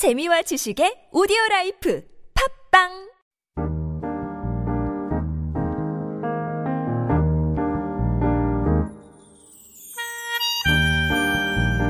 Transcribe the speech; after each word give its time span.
재미와 0.00 0.40
지식의 0.40 1.10
오디오 1.12 1.36
라이프 1.50 2.02
팟빵 2.32 2.88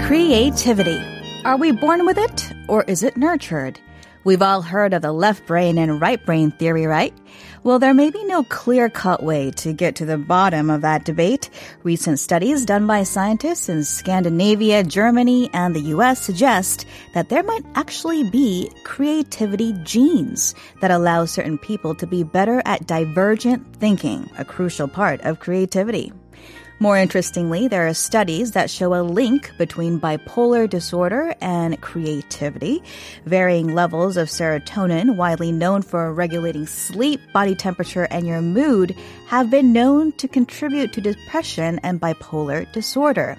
Creativity. 0.04 0.98
Are 1.44 1.56
we 1.56 1.70
born 1.70 2.04
with 2.04 2.18
it 2.18 2.52
or 2.66 2.82
is 2.88 3.04
it 3.04 3.16
nurtured? 3.16 3.78
We've 4.23 4.43
all 4.43 4.61
heard 4.61 4.93
of 4.93 5.00
the 5.00 5.12
left 5.12 5.46
brain 5.46 5.79
and 5.79 5.98
right 5.98 6.25
brain 6.27 6.50
theory, 6.50 6.84
right? 6.84 7.14
Well, 7.62 7.79
there 7.79 7.95
may 7.95 8.11
be 8.11 8.23
no 8.25 8.43
clear 8.45 8.91
cut 8.91 9.23
way 9.23 9.50
to 9.53 9.73
get 9.73 9.96
to 9.96 10.04
the 10.04 10.18
bottom 10.18 10.68
of 10.68 10.82
that 10.82 11.07
debate. 11.07 11.48
Recent 11.85 12.18
studies 12.18 12.67
done 12.67 12.86
by 12.86 13.03
scientists 13.04 13.71
in 13.71 13.82
Scandinavia, 13.82 14.85
Germany, 14.85 15.48
and 15.54 15.75
the 15.75 15.95
US 15.95 16.21
suggest 16.21 16.85
that 17.14 17.30
there 17.30 17.43
might 17.43 17.64
actually 17.77 18.29
be 18.29 18.71
creativity 18.85 19.72
genes 19.85 20.55
that 20.82 20.91
allow 20.91 21.25
certain 21.25 21.57
people 21.57 21.94
to 21.94 22.07
be 22.07 22.22
better 22.22 22.63
at 22.66 22.86
divergent 22.86 23.77
thinking, 23.77 24.30
a 24.36 24.44
crucial 24.44 24.86
part 24.89 25.22
of 25.22 25.41
creativity. 25.41 26.13
More 26.82 26.96
interestingly, 26.96 27.68
there 27.68 27.86
are 27.89 27.93
studies 27.93 28.52
that 28.52 28.70
show 28.70 28.94
a 28.94 29.04
link 29.04 29.52
between 29.58 30.00
bipolar 30.00 30.66
disorder 30.66 31.34
and 31.43 31.79
creativity. 31.82 32.83
Varying 33.27 33.75
levels 33.75 34.16
of 34.16 34.28
serotonin, 34.28 35.16
widely 35.16 35.52
known 35.52 35.83
for 35.83 36.11
regulating 36.11 36.66
sleep, 36.66 37.20
body 37.34 37.55
temperature, 37.55 38.08
and 38.11 38.27
your 38.27 38.41
mood, 38.41 38.97
have 39.27 39.50
been 39.50 39.74
known 39.74 40.12
to 40.12 40.27
contribute 40.27 40.94
to 40.94 41.02
depression 41.02 41.78
and 41.83 42.00
bipolar 42.00 42.64
disorder. 42.72 43.36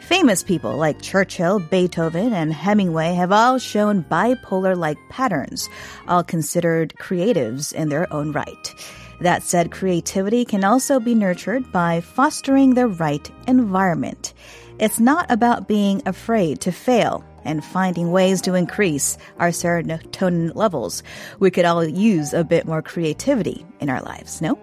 Famous 0.00 0.42
people 0.42 0.76
like 0.76 1.00
Churchill, 1.00 1.60
Beethoven, 1.60 2.34
and 2.34 2.52
Hemingway 2.52 3.14
have 3.14 3.32
all 3.32 3.56
shown 3.56 4.04
bipolar 4.04 4.76
like 4.76 4.98
patterns, 5.08 5.66
all 6.08 6.22
considered 6.22 6.92
creatives 7.00 7.72
in 7.72 7.88
their 7.88 8.12
own 8.12 8.32
right. 8.32 8.74
That 9.20 9.42
said, 9.42 9.70
creativity 9.70 10.44
can 10.44 10.64
also 10.64 11.00
be 11.00 11.14
nurtured 11.14 11.72
by 11.72 12.00
fostering 12.00 12.74
the 12.74 12.86
right 12.86 13.30
environment. 13.48 14.34
It's 14.78 15.00
not 15.00 15.30
about 15.30 15.68
being 15.68 16.02
afraid 16.04 16.60
to 16.60 16.72
fail 16.72 17.24
and 17.44 17.64
finding 17.64 18.10
ways 18.10 18.42
to 18.42 18.54
increase 18.54 19.16
our 19.38 19.48
serotonin 19.48 20.54
levels. 20.54 21.02
We 21.38 21.50
could 21.50 21.64
all 21.64 21.84
use 21.84 22.34
a 22.34 22.44
bit 22.44 22.66
more 22.66 22.82
creativity 22.82 23.64
in 23.80 23.88
our 23.88 24.02
lives, 24.02 24.42
no? 24.42 24.58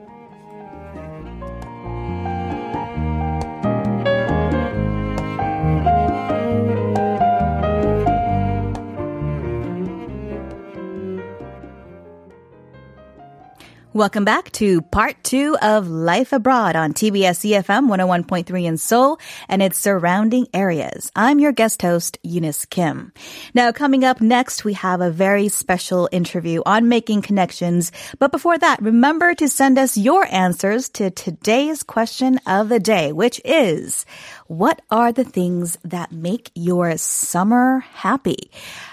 Welcome 13.95 14.25
back 14.25 14.52
to 14.53 14.81
part 14.81 15.23
two 15.23 15.55
of 15.61 15.88
Life 15.88 16.33
Abroad 16.33 16.75
on 16.75 16.94
TBS 16.94 17.47
EFM 17.47 17.88
101.3 17.95 18.63
in 18.63 18.77
Seoul 18.80 19.19
and 19.47 19.61
its 19.61 19.77
surrounding 19.77 20.47
areas. 20.52 21.11
I'm 21.16 21.38
your 21.38 21.52
guest 21.52 21.83
host, 21.83 22.17
Eunice 22.23 22.66
Kim. 22.66 23.13
Now, 23.53 23.72
coming 23.72 24.03
up 24.03 24.19
next, 24.19 24.66
we 24.66 24.73
have 24.73 25.00
a 25.00 25.11
very 25.11 25.47
special 25.47 26.09
interview 26.11 26.63
on 26.66 26.89
making 26.89 27.22
connections. 27.22 27.91
But 28.17 28.31
before 28.31 28.58
that, 28.58 28.81
remember 28.81 29.35
to 29.35 29.47
send 29.47 29.77
us 29.77 29.95
your 29.95 30.25
answers 30.33 30.89
to 30.97 31.11
today's 31.11 31.83
question 31.83 32.39
of 32.47 32.69
the 32.69 32.80
day, 32.80 33.11
which 33.11 33.39
is, 33.45 34.07
what 34.47 34.81
are 34.89 35.11
the 35.11 35.23
things 35.23 35.78
that 35.83 36.11
make 36.11 36.50
your 36.55 36.97
summer 36.97 37.81
happy? 37.94 38.50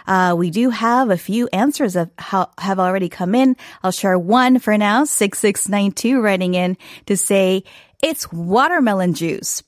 Uh, 0.07 0.35
we 0.37 0.51
do 0.51 0.69
have 0.69 1.09
a 1.09 1.17
few 1.17 1.49
answers 1.55 1.97
of 1.97 2.11
how 2.19 2.51
have 2.59 2.79
already 2.79 3.09
come 3.09 3.35
in. 3.35 3.57
I'll 3.83 3.93
share 3.93 4.19
one 4.19 4.59
for 4.59 4.77
now. 4.77 4.90
6692 5.05 6.21
writing 6.21 6.55
in 6.55 6.77
to 7.07 7.17
say, 7.17 7.65
it's 8.03 8.33
watermelon 8.33 9.13
juice, 9.13 9.63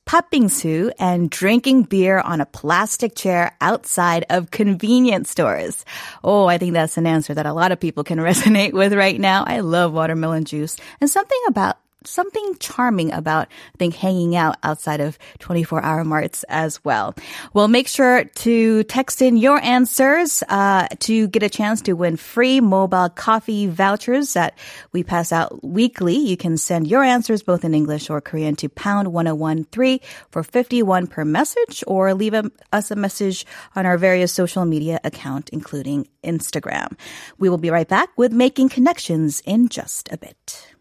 su, 0.49 0.91
and 0.99 1.29
drinking 1.29 1.83
beer 1.83 2.19
on 2.19 2.41
a 2.41 2.47
plastic 2.47 3.15
chair 3.15 3.55
outside 3.61 4.25
of 4.31 4.51
convenience 4.51 5.29
stores. 5.29 5.85
Oh, 6.25 6.47
I 6.47 6.57
think 6.57 6.73
that's 6.73 6.97
an 6.97 7.07
answer 7.07 7.35
that 7.35 7.45
a 7.45 7.53
lot 7.53 7.73
of 7.73 7.81
people 7.81 8.05
can 8.05 8.19
resonate 8.31 8.73
with 8.73 8.95
right 8.95 9.21
now. 9.21 9.45
I 9.47 9.61
love 9.61 9.93
watermelon 9.93 10.47
juice 10.47 10.79
and 11.01 11.11
something 11.11 11.41
about 11.47 11.77
something 12.07 12.57
charming 12.59 13.13
about, 13.13 13.49
I 13.75 13.79
think, 13.79 13.95
hanging 13.95 14.37
out 14.37 14.57
outside 14.63 15.01
of 15.01 15.19
24 15.39 15.83
hour 15.83 16.05
marts 16.05 16.45
as 16.49 16.83
well. 16.85 17.15
Well, 17.53 17.69
make 17.69 17.89
sure 17.89 18.25
to 18.25 18.85
text 18.85 19.23
in 19.23 19.37
your 19.37 19.61
answers, 19.63 20.43
uh, 20.49 20.89
to 21.01 21.29
get 21.29 21.43
a 21.43 21.49
chance 21.49 21.81
to 21.83 21.93
win 21.95 22.17
free 22.17 22.61
mobile 22.61 23.09
coffee 23.09 23.67
vouchers 23.67 24.35
that 24.35 24.59
we 24.93 25.03
pass 25.03 25.33
out 25.33 25.63
weekly. 25.65 26.17
You 26.17 26.37
can 26.37 26.57
send 26.57 26.87
your 26.87 27.03
answers 27.03 27.43
both 27.43 27.65
in 27.65 27.75
English 27.75 28.11
or 28.11 28.21
Korean 28.21 28.57
to 28.57 28.69
pound 28.69 29.13
1013 29.13 30.01
for 30.31 30.43
51 30.43 31.07
per 31.07 31.25
message 31.25 31.85
or 31.87 32.15
leave 32.15 32.35
a, 32.35 32.51
us 32.73 32.91
a 32.91 32.97
message 32.97 33.47
on 33.77 33.87
our 33.87 33.99
various 33.99 34.33
social 34.33 34.65
media 34.65 35.01
account, 35.05 35.49
including 35.51 36.09
Instagram. 36.25 36.97
We 37.39 37.49
will 37.49 37.59
be 37.59 37.71
right 37.71 37.89
back 37.89 38.11
with 38.17 38.33
making 38.33 38.71
connections 38.71 39.43
in 39.45 39.69
just 39.69 40.11
a 40.13 40.19
bit. 40.19 40.72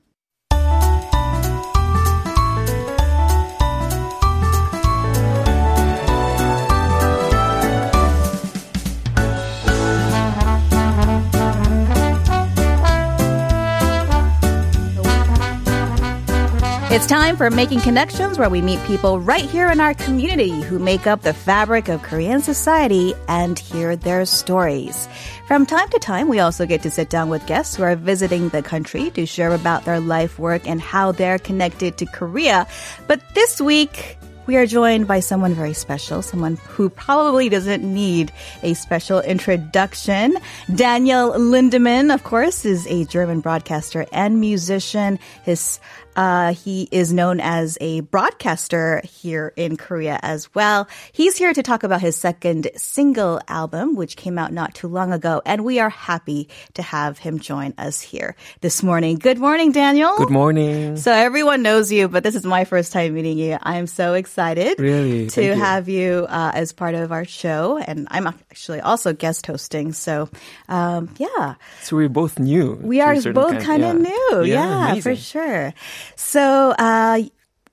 It's 16.93 17.07
time 17.07 17.37
for 17.37 17.49
Making 17.49 17.79
Connections, 17.79 18.37
where 18.37 18.49
we 18.49 18.61
meet 18.61 18.83
people 18.83 19.21
right 19.21 19.45
here 19.45 19.71
in 19.71 19.79
our 19.79 19.93
community 19.93 20.59
who 20.59 20.77
make 20.77 21.07
up 21.07 21.21
the 21.21 21.33
fabric 21.33 21.87
of 21.87 22.03
Korean 22.03 22.41
society 22.41 23.13
and 23.29 23.57
hear 23.57 23.95
their 23.95 24.25
stories. 24.25 25.07
From 25.47 25.65
time 25.65 25.87
to 25.87 25.99
time, 25.99 26.27
we 26.27 26.39
also 26.39 26.65
get 26.65 26.83
to 26.83 26.91
sit 26.91 27.09
down 27.09 27.29
with 27.29 27.47
guests 27.47 27.77
who 27.77 27.83
are 27.83 27.95
visiting 27.95 28.49
the 28.49 28.61
country 28.61 29.09
to 29.11 29.25
share 29.25 29.53
about 29.53 29.85
their 29.85 30.01
life 30.01 30.37
work 30.37 30.67
and 30.67 30.81
how 30.81 31.13
they're 31.13 31.39
connected 31.39 31.97
to 31.97 32.05
Korea. 32.07 32.67
But 33.07 33.21
this 33.35 33.61
week, 33.61 34.17
we 34.47 34.57
are 34.57 34.65
joined 34.65 35.07
by 35.07 35.21
someone 35.21 35.53
very 35.53 35.73
special, 35.73 36.21
someone 36.21 36.57
who 36.67 36.89
probably 36.89 37.47
doesn't 37.47 37.83
need 37.83 38.33
a 38.63 38.73
special 38.73 39.21
introduction. 39.21 40.35
Daniel 40.75 41.31
Lindemann, 41.31 42.13
of 42.13 42.23
course, 42.23 42.65
is 42.65 42.85
a 42.87 43.05
German 43.05 43.39
broadcaster 43.39 44.05
and 44.11 44.41
musician. 44.41 45.19
His 45.43 45.79
uh, 46.15 46.53
he 46.53 46.87
is 46.91 47.13
known 47.13 47.39
as 47.39 47.77
a 47.81 48.01
broadcaster 48.01 49.01
here 49.05 49.53
in 49.55 49.77
Korea 49.77 50.19
as 50.21 50.53
well. 50.53 50.87
He's 51.11 51.37
here 51.37 51.53
to 51.53 51.63
talk 51.63 51.83
about 51.83 52.01
his 52.01 52.15
second 52.15 52.69
single 52.75 53.39
album, 53.47 53.95
which 53.95 54.17
came 54.17 54.37
out 54.37 54.51
not 54.51 54.75
too 54.75 54.87
long 54.87 55.13
ago, 55.13 55.41
and 55.45 55.63
we 55.63 55.79
are 55.79 55.89
happy 55.89 56.49
to 56.73 56.81
have 56.81 57.17
him 57.17 57.39
join 57.39 57.73
us 57.77 58.01
here 58.01 58.35
this 58.61 58.83
morning. 58.83 59.17
Good 59.17 59.39
morning, 59.39 59.71
Daniel. 59.71 60.17
Good 60.17 60.29
morning. 60.29 60.97
So 60.97 61.11
everyone 61.11 61.61
knows 61.61 61.91
you, 61.91 62.07
but 62.07 62.23
this 62.23 62.35
is 62.35 62.45
my 62.45 62.65
first 62.65 62.91
time 62.91 63.13
meeting 63.13 63.37
you. 63.37 63.57
I'm 63.61 63.87
so 63.87 64.13
excited 64.13 64.79
really 64.79 65.27
to 65.27 65.43
you. 65.43 65.53
have 65.53 65.87
you 65.87 66.25
uh, 66.29 66.51
as 66.53 66.73
part 66.73 66.95
of 66.95 67.11
our 67.11 67.25
show, 67.25 67.77
and 67.77 68.07
I'm 68.11 68.27
actually 68.27 68.81
also 68.81 69.13
guest 69.13 69.45
hosting. 69.45 69.93
So, 69.93 70.29
um, 70.67 71.13
yeah. 71.17 71.55
So 71.83 71.95
we're 71.95 72.09
both 72.09 72.39
new. 72.39 72.73
We 72.81 73.01
are 73.01 73.19
both 73.31 73.63
kind 73.63 73.83
of 73.83 73.95
yeah. 73.95 74.09
new. 74.09 74.43
Yeah, 74.43 74.93
yeah 74.95 75.01
for 75.01 75.15
sure. 75.15 75.73
So, 76.15 76.71
uh, 76.77 77.21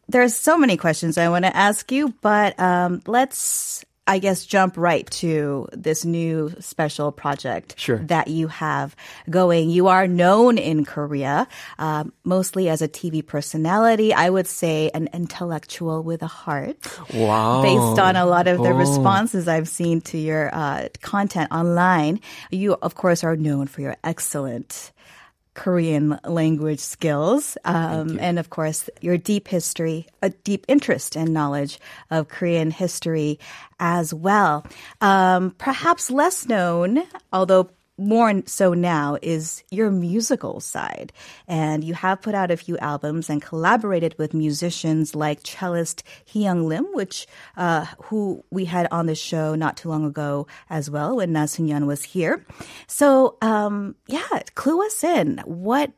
there's 0.08 0.34
so 0.34 0.56
many 0.56 0.76
questions 0.78 1.18
I 1.18 1.28
want 1.28 1.44
to 1.44 1.54
ask 1.54 1.92
you, 1.92 2.14
but 2.22 2.58
um, 2.58 3.02
let's, 3.06 3.84
I 4.06 4.20
guess, 4.20 4.46
jump 4.46 4.78
right 4.78 5.04
to 5.20 5.68
this 5.72 6.06
new 6.06 6.54
special 6.60 7.12
project 7.12 7.74
sure. 7.78 7.98
that 7.98 8.28
you 8.28 8.48
have 8.48 8.96
going. 9.28 9.68
You 9.68 9.88
are 9.88 10.08
known 10.08 10.56
in 10.56 10.86
Korea 10.86 11.46
uh, 11.78 12.04
mostly 12.24 12.70
as 12.70 12.80
a 12.80 12.88
TV 12.88 13.20
personality. 13.26 14.14
I 14.14 14.30
would 14.30 14.46
say 14.46 14.90
an 14.94 15.10
intellectual 15.12 16.02
with 16.02 16.22
a 16.22 16.26
heart. 16.26 16.78
Wow. 17.12 17.60
Based 17.60 18.00
on 18.00 18.16
a 18.16 18.24
lot 18.24 18.48
of 18.48 18.56
the 18.62 18.70
Oh. 18.70 18.78
responses 18.78 19.46
I've 19.46 19.68
seen 19.68 20.00
to 20.08 20.16
your 20.16 20.48
uh, 20.54 20.88
content 21.02 21.52
online, 21.52 22.20
you, 22.50 22.78
of 22.80 22.94
course, 22.94 23.22
are 23.24 23.36
known 23.36 23.66
for 23.66 23.82
your 23.82 23.96
excellent 24.02 24.90
Korean 25.58 26.20
language 26.24 26.78
skills, 26.78 27.58
um, 27.64 28.16
and 28.20 28.38
of 28.38 28.48
course, 28.48 28.88
your 29.00 29.18
deep 29.18 29.48
history, 29.48 30.06
a 30.22 30.30
deep 30.30 30.64
interest 30.68 31.16
and 31.16 31.34
knowledge 31.34 31.80
of 32.12 32.28
Korean 32.28 32.70
history 32.70 33.40
as 33.80 34.14
well. 34.14 34.64
Um, 35.00 35.50
perhaps 35.58 36.12
less 36.12 36.46
known, 36.46 37.02
although 37.32 37.70
more 37.98 38.42
so 38.46 38.74
now 38.74 39.18
is 39.20 39.62
your 39.70 39.90
musical 39.90 40.60
side. 40.60 41.12
And 41.46 41.82
you 41.82 41.94
have 41.94 42.22
put 42.22 42.34
out 42.34 42.50
a 42.50 42.56
few 42.56 42.78
albums 42.78 43.28
and 43.28 43.42
collaborated 43.42 44.14
with 44.18 44.32
musicians 44.32 45.14
like 45.14 45.42
cellist 45.42 46.02
Hyung 46.32 46.64
Lim, 46.66 46.86
which 46.92 47.26
uh, 47.56 47.86
who 48.04 48.44
we 48.50 48.64
had 48.64 48.86
on 48.90 49.06
the 49.06 49.14
show 49.14 49.54
not 49.54 49.76
too 49.76 49.88
long 49.88 50.04
ago 50.04 50.46
as 50.70 50.88
well 50.88 51.16
when 51.16 51.32
Na 51.32 51.46
Sun-yeon 51.46 51.86
was 51.86 52.02
here. 52.04 52.46
So 52.86 53.36
um, 53.42 53.96
yeah, 54.06 54.42
clue 54.54 54.86
us 54.86 55.02
in. 55.02 55.42
What 55.44 55.92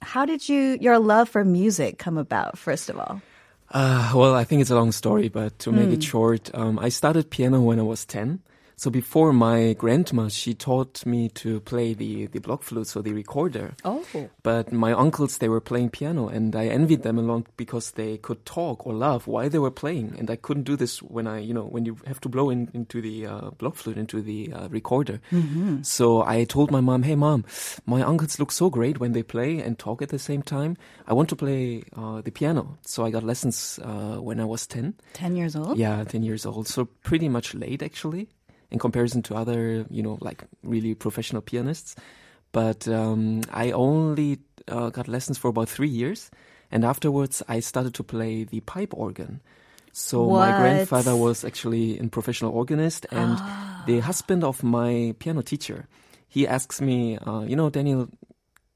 how 0.00 0.26
did 0.26 0.48
you 0.48 0.76
your 0.80 0.98
love 0.98 1.28
for 1.28 1.44
music 1.44 1.98
come 1.98 2.18
about 2.18 2.58
first 2.58 2.90
of 2.90 2.98
all? 2.98 3.22
Uh, 3.70 4.12
well, 4.14 4.34
I 4.34 4.44
think 4.44 4.60
it's 4.60 4.70
a 4.70 4.74
long 4.74 4.92
story, 4.92 5.28
but 5.30 5.58
to 5.60 5.72
make 5.72 5.88
it 5.88 6.02
short, 6.02 6.50
um, 6.52 6.78
I 6.78 6.90
started 6.90 7.30
piano 7.30 7.62
when 7.62 7.80
I 7.80 7.82
was 7.82 8.04
10. 8.04 8.40
So 8.76 8.90
before 8.90 9.32
my 9.32 9.74
grandma, 9.74 10.28
she 10.28 10.54
taught 10.54 11.04
me 11.06 11.28
to 11.30 11.60
play 11.60 11.94
the, 11.94 12.26
the 12.26 12.40
block 12.40 12.62
flute, 12.62 12.88
so 12.88 13.02
the 13.02 13.12
recorder. 13.12 13.74
Oh. 13.84 14.04
But 14.42 14.72
my 14.72 14.92
uncles, 14.92 15.38
they 15.38 15.48
were 15.48 15.60
playing 15.60 15.90
piano 15.90 16.28
and 16.28 16.54
I 16.56 16.66
envied 16.66 17.02
them 17.02 17.18
a 17.18 17.22
lot 17.22 17.46
because 17.56 17.92
they 17.92 18.18
could 18.18 18.44
talk 18.44 18.86
or 18.86 18.94
laugh 18.94 19.26
while 19.26 19.48
they 19.48 19.58
were 19.58 19.70
playing. 19.70 20.16
And 20.18 20.30
I 20.30 20.36
couldn't 20.36 20.64
do 20.64 20.76
this 20.76 21.02
when 21.02 21.26
I, 21.26 21.38
you 21.38 21.54
know, 21.54 21.64
when 21.64 21.84
you 21.84 21.98
have 22.06 22.20
to 22.22 22.28
blow 22.28 22.50
in, 22.50 22.70
into 22.74 23.00
the 23.00 23.26
uh, 23.26 23.50
block 23.50 23.76
flute, 23.76 23.96
into 23.96 24.20
the 24.20 24.52
uh, 24.52 24.68
recorder. 24.68 25.20
So 25.82 26.22
I 26.24 26.44
told 26.44 26.70
my 26.70 26.80
mom, 26.80 27.02
hey 27.02 27.14
mom, 27.14 27.44
my 27.86 28.02
uncles 28.02 28.38
look 28.38 28.52
so 28.52 28.70
great 28.70 28.98
when 29.00 29.12
they 29.12 29.22
play 29.22 29.58
and 29.58 29.78
talk 29.78 30.02
at 30.02 30.08
the 30.08 30.18
same 30.18 30.42
time. 30.42 30.76
I 31.06 31.14
want 31.14 31.28
to 31.30 31.36
play 31.36 31.82
uh, 31.96 32.20
the 32.20 32.30
piano. 32.30 32.78
So 32.82 33.04
I 33.04 33.10
got 33.10 33.22
lessons 33.22 33.78
uh, 33.82 34.16
when 34.16 34.40
I 34.40 34.44
was 34.44 34.66
10. 34.66 34.94
10 35.12 35.36
years 35.36 35.56
old? 35.56 35.78
Yeah, 35.78 36.04
10 36.04 36.22
years 36.22 36.46
old. 36.46 36.68
So 36.68 36.84
pretty 36.84 37.28
much 37.28 37.54
late 37.54 37.82
actually 37.82 38.28
in 38.72 38.78
comparison 38.78 39.22
to 39.22 39.36
other, 39.36 39.86
you 39.90 40.02
know, 40.02 40.18
like 40.20 40.44
really 40.64 40.94
professional 40.94 41.42
pianists. 41.42 41.94
But 42.52 42.88
um, 42.88 43.42
I 43.52 43.70
only 43.70 44.40
uh, 44.66 44.88
got 44.90 45.08
lessons 45.08 45.38
for 45.38 45.48
about 45.48 45.68
three 45.68 45.88
years. 45.88 46.30
And 46.70 46.84
afterwards, 46.84 47.42
I 47.48 47.60
started 47.60 47.94
to 47.94 48.02
play 48.02 48.44
the 48.44 48.60
pipe 48.60 48.94
organ. 48.94 49.42
So 49.92 50.30
my 50.30 50.56
grandfather 50.56 51.14
was 51.14 51.44
actually 51.44 51.98
a 51.98 52.08
professional 52.08 52.52
organist 52.52 53.04
and 53.10 53.38
the 53.86 54.00
husband 54.00 54.42
of 54.42 54.62
my 54.62 55.14
piano 55.18 55.42
teacher. 55.42 55.86
He 56.28 56.48
asks 56.48 56.80
me, 56.80 57.18
uh, 57.18 57.42
you 57.42 57.56
know, 57.56 57.68
Daniel, 57.68 58.08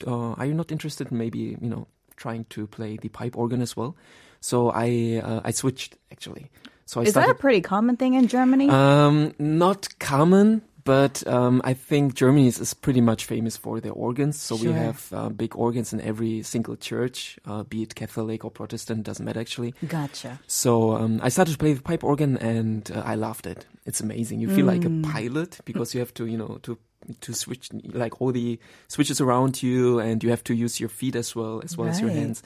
uh, 0.07 0.33
are 0.33 0.45
you 0.45 0.53
not 0.53 0.71
interested 0.71 1.11
in 1.11 1.17
maybe, 1.17 1.57
you 1.59 1.71
know, 1.71 1.89
trying 2.17 2.45
to 2.51 2.67
play 2.67 2.99
the 2.99 3.09
pipe 3.09 3.35
organ 3.35 3.63
as 3.63 3.75
well? 3.75 3.97
So 4.41 4.69
I 4.69 5.23
uh, 5.25 5.41
I 5.43 5.53
switched 5.53 5.97
actually. 6.13 6.51
So 6.87 7.01
I 7.01 7.05
Is 7.05 7.15
that 7.15 7.29
a 7.29 7.35
pretty 7.35 7.61
common 7.61 7.97
thing 7.97 8.15
in 8.15 8.29
Germany? 8.29 8.71
um, 8.71 9.35
not 9.39 9.89
common, 9.99 10.63
but 10.85 11.27
um, 11.27 11.61
I 11.65 11.75
think 11.75 12.15
Germany 12.15 12.47
is, 12.47 12.61
is 12.61 12.75
pretty 12.75 13.01
much 13.01 13.25
famous 13.25 13.57
for 13.57 13.81
their 13.81 13.93
organs. 13.93 14.41
So 14.41 14.55
we 14.55 14.71
have 14.71 15.09
uh, 15.13 15.29
big 15.31 15.57
organs 15.57 15.93
in 15.93 16.01
every 16.01 16.43
single 16.45 16.77
church, 16.77 17.41
uh, 17.45 17.65
be 17.65 17.83
it 17.83 17.97
Catholic 17.97 18.45
or 18.45 18.53
Protestant, 18.53 19.03
doesn't 19.03 19.25
matter 19.25 19.41
actually. 19.41 19.75
gotcha. 19.89 20.39
So 20.47 20.93
um, 20.93 21.19
I 21.25 21.29
started 21.29 21.53
to 21.53 21.59
play 21.59 21.73
the 21.73 21.83
pipe 21.83 22.05
organ, 22.05 22.37
and 22.39 22.89
uh, 22.95 23.03
I 23.05 23.17
loved 23.17 23.47
it. 23.49 23.67
It's 23.85 24.01
amazing. 24.01 24.39
You 24.41 24.49
feel 24.55 24.67
like 24.67 24.85
a 24.85 24.91
pilot 25.13 25.59
because 25.65 25.93
you 25.93 25.99
have 26.01 26.15
to, 26.15 26.27
you 26.27 26.39
know, 26.39 26.59
to 26.63 26.79
to 27.21 27.35
switch 27.35 27.69
like 27.93 28.21
all 28.21 28.33
the 28.33 28.59
switches 28.87 29.21
around 29.21 29.63
you, 29.63 29.99
and 29.99 30.23
you 30.23 30.31
have 30.31 30.45
to 30.45 30.55
use 30.55 30.79
your 30.79 30.89
feet 30.89 31.17
as 31.17 31.35
well 31.35 31.63
as 31.65 31.77
well 31.77 31.89
as 31.89 32.01
your 32.01 32.11
hands. 32.11 32.43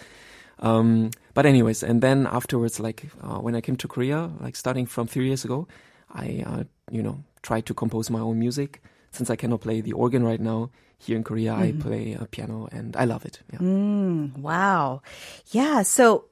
Um, 0.61 1.11
but 1.35 1.47
anyways, 1.47 1.83
and 1.83 2.03
then 2.03 2.27
afterwards, 2.27 2.81
like 2.81 3.09
uh, 3.23 3.39
when 3.39 3.55
I 3.55 3.61
came 3.61 3.77
to 3.77 3.89
Korea, 3.89 4.31
like 4.41 4.57
starting 4.57 4.87
from 4.87 5.07
three 5.07 5.27
years 5.27 5.45
ago, 5.45 5.67
I 6.13 6.45
uh, 6.47 6.65
you 6.91 7.03
know 7.03 7.25
tried 7.43 7.67
to 7.67 7.75
compose 7.75 8.11
my 8.11 8.21
own 8.21 8.39
music. 8.39 8.83
Since 9.13 9.31
I 9.31 9.37
cannot 9.37 9.63
play 9.63 9.81
the 9.81 9.93
organ 9.93 10.23
right 10.23 10.41
now 10.41 10.71
here 10.99 11.17
in 11.17 11.25
Korea, 11.25 11.55
I 11.55 11.73
play 11.73 12.15
uh, 12.15 12.27
piano 12.31 12.69
and 12.71 12.95
I 12.95 13.07
love 13.07 13.25
it. 13.25 13.41
Yeah. 13.53 13.59
Mm, 13.59 14.39
wow. 14.39 15.03
Yeah. 15.51 15.83
So 15.83 16.27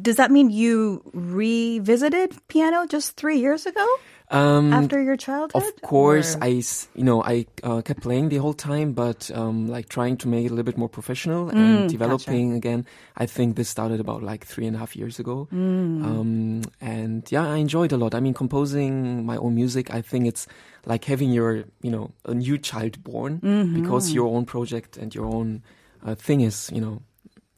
does 0.00 0.16
that 0.16 0.30
mean 0.30 0.50
you 0.50 1.02
revisited 1.12 2.34
piano 2.48 2.86
just 2.86 3.16
three 3.16 3.38
years 3.38 3.66
ago 3.66 3.86
Um, 4.30 4.72
after 4.74 5.00
your 5.02 5.16
childhood? 5.16 5.62
Of 5.62 5.80
course, 5.80 6.36
Or- 6.36 6.44
I, 6.44 6.58
s- 6.58 6.88
you 6.94 7.02
know, 7.04 7.22
I 7.24 7.46
uh, 7.62 7.80
kept 7.80 8.02
playing 8.02 8.28
the 8.28 8.36
whole 8.36 8.52
time, 8.52 8.92
but 8.92 9.30
um, 9.34 9.68
like 9.68 9.88
trying 9.88 10.18
to 10.18 10.28
make 10.28 10.44
it 10.44 10.48
a 10.48 10.54
little 10.54 10.64
bit 10.64 10.76
more 10.76 10.88
professional 10.88 11.46
Mm, 11.48 11.54
and 11.56 11.88
developing 11.90 12.52
again. 12.52 12.84
I 13.16 13.24
think 13.26 13.56
this 13.56 13.68
started 13.70 14.00
about 14.00 14.22
like 14.22 14.44
three 14.44 14.66
and 14.66 14.76
a 14.76 14.78
half 14.78 14.94
years 14.96 15.18
ago. 15.18 15.48
Mm. 15.50 16.04
Um, 16.04 16.62
and 16.80 17.24
yeah, 17.32 17.48
I 17.48 17.56
enjoyed 17.56 17.92
a 17.92 17.96
lot. 17.96 18.14
I 18.14 18.20
mean, 18.20 18.34
composing 18.34 19.24
my 19.24 19.36
own 19.38 19.54
music, 19.54 19.94
I 19.94 20.02
think 20.02 20.26
it's 20.26 20.46
like 20.84 21.04
having 21.06 21.32
your, 21.32 21.64
you 21.80 21.90
know, 21.90 22.12
a 22.26 22.34
new 22.34 22.58
child 22.58 23.02
born 23.02 23.40
Mm-hmm. 23.40 23.80
because 23.82 24.12
your 24.12 24.28
own 24.36 24.44
project 24.44 24.96
and 24.98 25.14
your 25.14 25.24
own 25.24 25.62
uh, 26.04 26.14
thing 26.14 26.42
is, 26.42 26.70
you 26.72 26.80
know, 26.82 27.00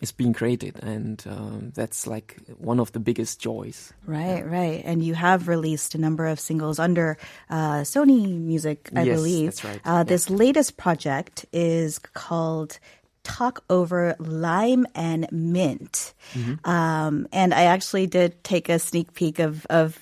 is 0.00 0.12
being 0.12 0.32
created. 0.32 0.78
And 0.82 1.22
um, 1.28 1.72
that's 1.74 2.06
like 2.06 2.36
one 2.58 2.80
of 2.80 2.92
the 2.92 3.00
biggest 3.00 3.40
joys. 3.40 3.92
Right, 4.06 4.44
right. 4.46 4.82
And 4.84 5.02
you 5.02 5.14
have 5.14 5.46
released 5.48 5.94
a 5.94 5.98
number 5.98 6.26
of 6.26 6.40
singles 6.40 6.78
under 6.78 7.18
uh, 7.50 7.82
Sony 7.84 8.26
Music, 8.40 8.88
I 8.96 9.02
Yes, 9.02 9.16
believe. 9.16 9.46
that's 9.46 9.64
right. 9.64 9.80
Uh, 9.84 9.90
Yeah. 9.98 10.04
This 10.04 10.30
latest 10.30 10.76
project 10.76 11.44
is 11.52 11.98
called 11.98 12.78
Talk 13.22 13.62
Over 13.68 14.16
Lime 14.18 14.86
and 14.94 15.28
Mint. 15.30 16.14
Mm-hmm. 16.32 16.68
Um, 16.68 17.28
and 17.32 17.52
I 17.52 17.64
actually 17.64 18.06
did 18.06 18.42
take 18.42 18.68
a 18.70 18.78
sneak 18.78 19.12
peek 19.12 19.38
of, 19.38 19.66
of 19.68 19.98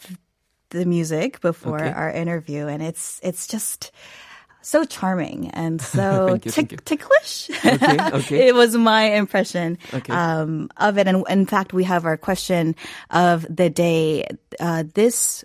the 0.70 0.84
music 0.84 1.40
before 1.40 1.80
Okay. 1.82 1.90
our 1.92 2.10
interview, 2.10 2.68
and 2.68 2.82
it's 2.82 3.18
it's 3.24 3.46
just 3.48 3.90
so 4.68 4.84
charming 4.84 5.48
and 5.56 5.80
so 5.96 6.28
Thank 6.28 6.44
you, 6.44 6.50
tick- 6.52 6.54
thank 6.68 6.72
you. 6.72 6.78
ticklish. 6.84 7.50
Okay, 7.64 7.96
okay. 8.18 8.48
it 8.48 8.54
was 8.54 8.76
my 8.76 9.14
impression 9.14 9.78
Okay. 9.94 10.12
um, 10.12 10.68
of 10.76 10.98
it. 10.98 11.08
And 11.08 11.24
in 11.30 11.46
fact, 11.46 11.72
we 11.72 11.84
have 11.84 12.04
our 12.04 12.18
question 12.18 12.76
of 13.10 13.46
the 13.48 13.70
day. 13.70 14.26
Uh, 14.60 14.84
this 14.94 15.44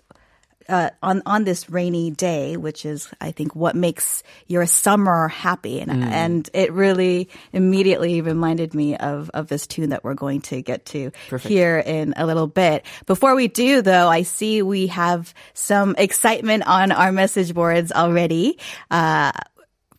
uh, 0.68 0.90
on 1.02 1.22
on 1.26 1.44
this 1.44 1.68
rainy 1.70 2.10
day, 2.10 2.56
which 2.56 2.84
is 2.86 3.08
I 3.20 3.32
think 3.32 3.54
what 3.54 3.74
makes 3.76 4.22
your 4.46 4.66
summer 4.66 5.28
happy, 5.28 5.80
and 5.80 5.90
Mm. 5.90 6.04
and 6.04 6.50
it 6.54 6.72
really 6.72 7.28
immediately 7.52 8.20
reminded 8.20 8.74
me 8.74 8.96
of 8.96 9.30
of 9.34 9.48
this 9.48 9.66
tune 9.66 9.90
that 9.90 10.04
we're 10.04 10.14
going 10.14 10.40
to 10.42 10.62
get 10.62 10.86
to 10.86 11.10
Perfect. 11.28 11.48
here 11.52 11.78
in 11.78 12.14
a 12.16 12.26
little 12.26 12.46
bit. 12.46 12.84
Before 13.06 13.34
we 13.34 13.48
do, 13.48 13.82
though, 13.82 14.08
I 14.08 14.22
see 14.22 14.62
we 14.62 14.88
have 14.88 15.32
some 15.52 15.94
excitement 15.98 16.66
on 16.66 16.92
our 16.92 17.12
message 17.12 17.54
boards 17.54 17.92
already. 17.92 18.58
Uh, 18.90 19.32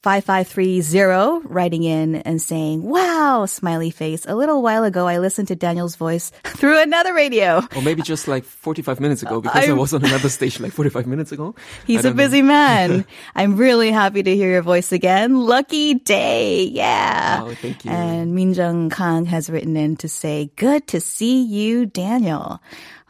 5530 0.05 1.47
writing 1.51 1.81
in 1.83 2.17
and 2.17 2.39
saying, 2.39 2.83
wow, 2.83 3.47
smiley 3.47 3.89
face. 3.89 4.23
A 4.27 4.35
little 4.35 4.61
while 4.61 4.83
ago, 4.83 5.07
I 5.07 5.17
listened 5.17 5.47
to 5.47 5.55
Daniel's 5.55 5.95
voice 5.95 6.29
through 6.43 6.79
another 6.79 7.11
radio. 7.15 7.63
Or 7.75 7.81
maybe 7.81 8.03
just 8.03 8.27
like 8.27 8.43
45 8.43 8.99
minutes 8.99 9.23
ago 9.23 9.41
because 9.41 9.63
I, 9.63 9.67
I'm- 9.69 9.77
was 9.77 9.95
on 9.95 10.05
another 10.05 10.29
station 10.29 10.61
like 10.61 10.73
45 10.73 11.07
minutes 11.07 11.31
ago. 11.31 11.55
He's 11.87 12.01
a 12.01 12.03
don't 12.03 12.17
know. 12.17 12.23
busy 12.23 12.43
man. 12.43 13.05
I'm 13.35 13.57
really 13.57 13.89
happy 13.89 14.21
to 14.21 14.35
hear 14.35 14.51
your 14.51 14.61
voice 14.61 14.91
again. 14.91 15.37
Lucky 15.41 15.95
day. 15.95 16.65
Yeah. 16.65 17.41
Oh, 17.43 17.55
thank 17.55 17.83
you. 17.83 17.89
And 17.89 18.37
Minjung 18.37 18.91
Kang 18.91 19.25
has 19.25 19.49
written 19.49 19.75
in 19.75 19.97
to 19.97 20.07
say, 20.07 20.51
good 20.55 20.85
to 20.89 21.01
see 21.01 21.41
you, 21.43 21.87
Daniel. 21.87 22.61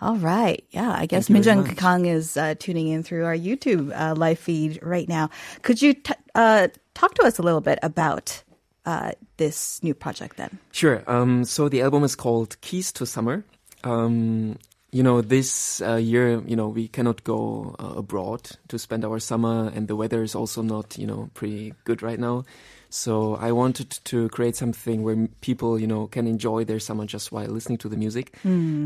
All 0.02 0.18
right. 0.18 0.64
Yeah. 0.72 0.92
I 0.92 1.06
guess 1.06 1.30
Minjung. 1.30 1.78
Kang 1.78 2.06
is 2.06 2.38
uh, 2.38 2.56
tuning 2.60 2.90
in 2.90 3.04
through 3.04 3.26
our 3.26 3.36
YouTube 3.36 3.98
uh, 3.98 4.14
live 4.16 4.40
feed 4.40 4.80
right 4.82 5.08
now. 5.08 5.30
Could 5.62 5.82
you 5.82 5.94
t- 5.94 6.14
uh, 6.36 6.68
talk 6.94 7.14
to 7.16 7.24
us 7.24 7.40
a 7.40 7.42
little 7.42 7.62
bit 7.62 7.80
about 7.82 8.44
uh, 8.86 9.12
this 9.38 9.82
new 9.84 9.94
project 9.94 10.38
then? 10.38 10.60
Sure. 10.72 11.04
Um, 11.08 11.46
so 11.46 11.70
the 11.70 11.82
album 11.82 12.04
is 12.04 12.16
called 12.16 12.60
Keys 12.62 12.92
to 12.94 13.06
Summer. 13.06 13.44
Um, 13.84 14.58
you 14.92 15.04
know, 15.04 15.22
this 15.22 15.82
uh, 15.82 15.96
year, 15.96 16.42
you 16.48 16.56
know, 16.56 16.70
we 16.70 16.88
cannot 16.88 17.24
go 17.24 17.76
uh, 17.80 17.96
abroad 17.98 18.50
to 18.70 18.80
spend 18.80 19.04
our 19.04 19.20
summer, 19.20 19.70
and 19.76 19.88
the 19.88 19.96
weather 19.96 20.24
is 20.24 20.36
also 20.36 20.62
not, 20.62 20.98
you 20.98 21.06
know, 21.06 21.30
pretty 21.34 21.74
good 21.84 22.02
right 22.02 22.20
now. 22.20 22.46
So 22.96 23.36
I 23.36 23.52
wanted 23.52 23.92
to 24.06 24.30
create 24.30 24.56
something 24.56 25.04
where 25.04 25.28
people, 25.42 25.78
you 25.78 25.86
know, 25.86 26.08
can 26.08 26.28
enjoy 26.28 26.64
their 26.64 26.80
summer 26.80 27.06
just 27.06 27.30
while 27.30 27.50
listening 27.50 27.78
to 27.80 27.90
the 27.90 27.98
music. 27.98 28.38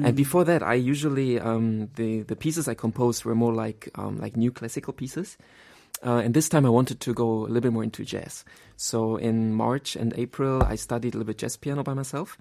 And 0.04 0.16
before 0.16 0.44
that, 0.46 0.64
I 0.64 0.74
usually 0.74 1.40
um, 1.40 1.90
the 1.94 2.24
the 2.24 2.36
pieces 2.36 2.68
I 2.68 2.74
composed 2.74 3.24
were 3.24 3.36
more 3.36 3.54
like 3.54 3.88
um, 3.94 4.18
like 4.20 4.36
new 4.36 4.52
classical 4.52 4.94
pieces. 4.94 5.38
Uh, 6.04 6.22
and 6.26 6.34
this 6.34 6.50
time 6.50 6.66
I 6.66 6.70
wanted 6.70 7.00
to 7.02 7.14
go 7.14 7.46
a 7.46 7.50
little 7.52 7.62
bit 7.62 7.74
more 7.74 7.84
into 7.84 8.04
jazz. 8.04 8.46
So 8.78 9.18
in 9.18 9.54
March 9.54 9.96
and 9.96 10.14
April, 10.18 10.64
I 10.64 10.76
studied 10.76 11.14
a 11.14 11.18
little 11.18 11.28
bit 11.28 11.38
jazz 11.38 11.58
piano 11.58 11.84
by 11.84 11.94
myself, 11.94 12.38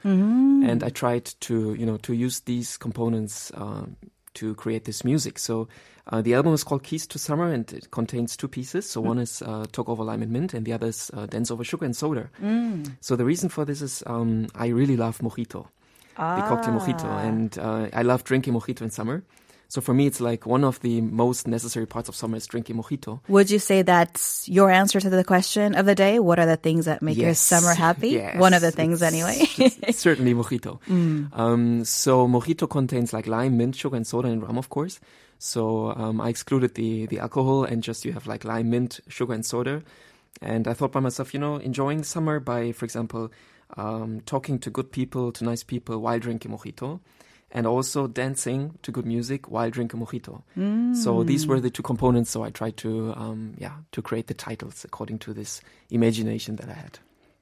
and 0.64 0.82
I 0.82 0.88
tried 0.88 1.26
to, 1.40 1.74
you 1.74 1.84
know, 1.84 1.98
to 1.98 2.14
use 2.14 2.40
these 2.40 2.78
components 2.78 3.52
um, 3.54 3.96
to 4.34 4.54
create 4.54 4.84
this 4.84 5.04
music. 5.04 5.38
So 5.38 5.68
uh, 6.08 6.22
the 6.22 6.34
album 6.34 6.54
is 6.54 6.64
called 6.64 6.82
Keys 6.82 7.06
to 7.08 7.18
Summer, 7.18 7.52
and 7.52 7.70
it 7.72 7.90
contains 7.90 8.36
two 8.36 8.48
pieces. 8.48 8.88
So 8.88 9.00
one 9.00 9.18
is 9.18 9.42
uh, 9.42 9.66
Talk 9.72 9.88
Over 9.88 10.04
Lime 10.04 10.22
and 10.22 10.32
Mint, 10.32 10.54
and 10.54 10.64
the 10.64 10.72
other 10.72 10.88
is 10.88 11.10
uh, 11.14 11.26
Dance 11.26 11.50
Over 11.50 11.64
Sugar 11.64 11.84
and 11.84 11.94
Soda. 11.96 12.30
So 13.00 13.16
the 13.16 13.24
reason 13.24 13.48
for 13.48 13.64
this 13.64 13.82
is 13.82 14.02
um, 14.06 14.46
I 14.54 14.68
really 14.68 14.96
love 14.96 15.18
mojito, 15.18 15.66
the 16.16 16.42
cocktail 16.48 16.74
mojito, 16.74 17.04
and 17.26 17.58
uh, 17.58 17.88
I 17.92 18.02
love 18.02 18.24
drinking 18.24 18.54
mojito 18.54 18.82
in 18.82 18.90
summer. 18.90 19.22
So 19.70 19.82
for 19.82 19.92
me, 19.92 20.06
it's 20.06 20.18
like 20.20 20.46
one 20.46 20.64
of 20.64 20.80
the 20.80 21.02
most 21.02 21.46
necessary 21.46 21.86
parts 21.86 22.08
of 22.08 22.14
summer 22.16 22.38
is 22.38 22.46
drinking 22.46 22.76
mojito. 22.76 23.20
Would 23.28 23.50
you 23.50 23.58
say 23.58 23.82
that's 23.82 24.48
your 24.48 24.70
answer 24.70 24.98
to 24.98 25.10
the 25.10 25.22
question 25.24 25.74
of 25.74 25.84
the 25.84 25.94
day? 25.94 26.18
What 26.18 26.38
are 26.38 26.46
the 26.46 26.56
things 26.56 26.86
that 26.86 27.02
make 27.02 27.18
your 27.18 27.34
summer 27.34 27.74
happy? 27.74 28.08
Yes. 28.18 28.38
One 28.40 28.54
of 28.54 28.62
the 28.62 28.70
things, 28.70 29.02
It's- 29.02 29.12
anyway. 29.12 29.36
it's 29.86 29.98
certainly 30.08 30.32
mojito. 30.34 30.80
Um, 31.34 31.84
so 31.84 32.26
mojito 32.26 32.66
contains 32.68 33.12
like 33.12 33.26
lime, 33.26 33.58
mint, 33.58 33.76
sugar, 33.76 33.96
and 33.96 34.06
soda, 34.06 34.28
and 34.28 34.42
rum, 34.42 34.56
of 34.56 34.70
course. 34.70 35.00
So 35.38 35.90
um, 35.92 36.20
I 36.20 36.30
excluded 36.30 36.74
the 36.74 37.06
the 37.06 37.18
alcohol 37.20 37.64
and 37.64 37.82
just 37.82 38.04
you 38.06 38.12
have 38.14 38.26
like 38.26 38.44
lime, 38.44 38.70
mint, 38.70 39.00
sugar, 39.08 39.34
and 39.34 39.44
soda. 39.44 39.82
And 40.40 40.66
I 40.66 40.72
thought 40.72 40.92
by 40.92 41.00
myself, 41.00 41.34
you 41.34 41.40
know, 41.40 41.56
enjoying 41.56 42.04
summer 42.04 42.40
by, 42.40 42.72
for 42.72 42.84
example, 42.86 43.30
um, 43.76 44.20
talking 44.24 44.58
to 44.60 44.70
good 44.70 44.90
people, 44.92 45.30
to 45.32 45.44
nice 45.44 45.62
people 45.62 45.98
while 45.98 46.18
drinking 46.18 46.52
mojito. 46.52 47.00
And 47.50 47.66
also 47.66 48.06
dancing 48.06 48.78
to 48.82 48.92
good 48.92 49.06
music 49.06 49.50
while 49.50 49.70
drinking 49.70 50.00
mojito. 50.00 50.42
So 50.94 51.22
these 51.24 51.46
were 51.46 51.60
the 51.60 51.70
two 51.70 51.82
components. 51.82 52.30
So 52.30 52.42
I 52.42 52.50
tried 52.50 52.76
to, 52.78 53.14
um, 53.16 53.54
yeah, 53.56 53.72
to 53.92 54.02
create 54.02 54.26
the 54.26 54.34
titles 54.34 54.84
according 54.84 55.18
to 55.20 55.32
this 55.32 55.62
imagination 55.90 56.56
that 56.56 56.68
I 56.68 56.74
had. 56.74 56.98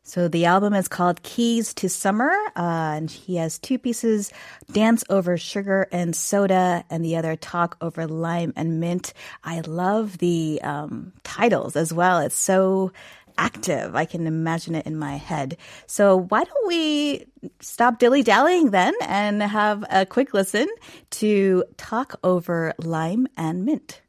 So 0.07 0.29
the 0.29 0.45
album 0.45 0.73
is 0.73 0.87
called 0.87 1.21
Keys 1.25 1.75
to 1.75 1.89
Summer, 1.89 2.31
uh, 2.55 2.95
and 2.95 3.11
he 3.11 3.35
has 3.43 3.59
two 3.59 3.77
pieces: 3.77 4.33
"Dance 4.71 5.03
Over 5.11 5.37
Sugar 5.37 5.89
and 5.91 6.15
Soda," 6.15 6.85
and 6.89 7.05
the 7.05 7.17
other 7.17 7.35
"Talk 7.35 7.77
Over 7.81 8.07
Lime 8.07 8.53
and 8.55 8.79
Mint." 8.79 9.13
I 9.43 9.63
love 9.67 10.19
the 10.19 10.61
um, 10.63 11.13
titles 11.25 11.75
as 11.75 11.93
well. 11.93 12.21
It's 12.21 12.39
so 12.39 12.93
active. 13.39 13.95
I 13.95 14.05
can 14.05 14.27
imagine 14.27 14.75
it 14.75 14.87
in 14.87 14.97
my 14.97 15.17
head. 15.17 15.57
So 15.87 16.17
why 16.29 16.45
don't 16.45 16.67
we 16.67 17.27
stop 17.61 17.99
dilly 17.99 18.23
dallying 18.23 18.71
then 18.71 18.95
and 19.03 19.43
have 19.43 19.85
a 19.91 20.07
quick 20.07 20.35
listen 20.35 20.69
to 21.11 21.65
"Talk 21.77 22.19
Over 22.23 22.75
Lime 22.79 23.27
and 23.37 23.65
Mint." 23.65 24.03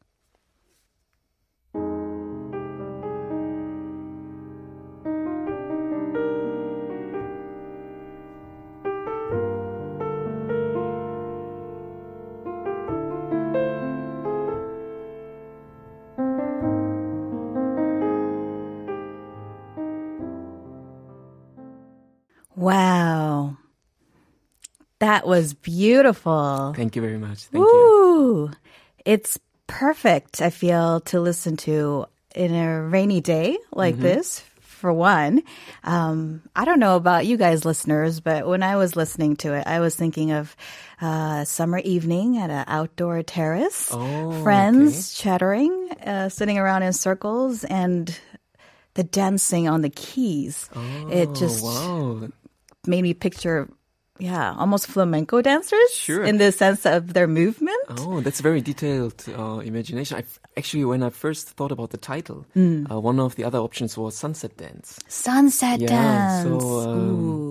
Was 25.28 25.54
beautiful. 25.54 26.72
Thank 26.76 26.96
you 26.96 27.02
very 27.02 27.18
much. 27.18 27.44
Thank 27.44 27.62
you. 27.62 27.78
Ooh, 27.78 28.50
it's 29.04 29.38
perfect, 29.66 30.40
I 30.42 30.50
feel, 30.50 31.00
to 31.12 31.20
listen 31.20 31.56
to 31.68 32.06
in 32.34 32.54
a 32.54 32.82
rainy 32.82 33.20
day 33.20 33.58
like 33.72 33.94
Mm-hmm. 33.94 34.02
this. 34.02 34.44
For 34.60 34.92
one, 34.92 35.42
um, 35.82 36.40
I 36.54 36.64
don't 36.64 36.78
know 36.78 36.94
about 36.94 37.26
you 37.26 37.36
guys, 37.36 37.64
listeners, 37.64 38.20
but 38.20 38.46
when 38.46 38.62
I 38.62 38.76
was 38.76 38.94
listening 38.94 39.34
to 39.42 39.54
it, 39.54 39.66
I 39.66 39.80
was 39.80 39.96
thinking 39.96 40.30
of 40.30 40.54
uh, 41.02 41.44
summer 41.44 41.78
evening 41.78 42.38
at 42.38 42.48
an 42.50 42.64
outdoor 42.68 43.24
terrace, 43.24 43.90
Oh, 43.90 44.44
friends 44.44 45.14
chattering, 45.18 45.90
uh, 46.06 46.28
sitting 46.28 46.58
around 46.58 46.84
in 46.84 46.92
circles, 46.92 47.64
and 47.64 48.16
the 48.94 49.02
dancing 49.02 49.66
on 49.68 49.82
the 49.82 49.90
keys. 49.90 50.70
it 51.08 51.34
just 51.34 51.64
Oh, 51.64 52.20
wow. 52.22 52.28
made 52.86 53.02
me 53.02 53.14
picture, 53.14 53.68
yeah, 54.18 54.54
almost 54.58 54.86
flamenco 54.88 55.40
dancers 55.42 55.90
Sure. 55.94 56.24
in 56.24 56.38
the 56.38 56.50
sense 56.52 56.84
of 56.86 57.14
their 57.14 57.26
movement. 57.26 57.78
Oh, 57.98 58.20
that's 58.20 58.40
very 58.40 58.60
detailed 58.60 59.24
uh, 59.28 59.58
imagination. 59.64 60.18
I 60.18 60.24
actually, 60.56 60.84
when 60.84 61.02
I 61.02 61.10
first 61.10 61.48
thought 61.50 61.72
about 61.72 61.90
the 61.90 61.96
title, 61.98 62.44
uh, 62.56 62.98
one 63.00 63.20
of 63.20 63.36
the 63.36 63.44
other 63.44 63.58
options 63.58 63.96
was 63.96 64.16
Sunset 64.16 64.56
Dance. 64.56 64.98
Sunset 65.08 65.80
Yeah, 65.80 65.88
dance. 65.88 66.42
so 66.42 66.80
um, 66.90 66.98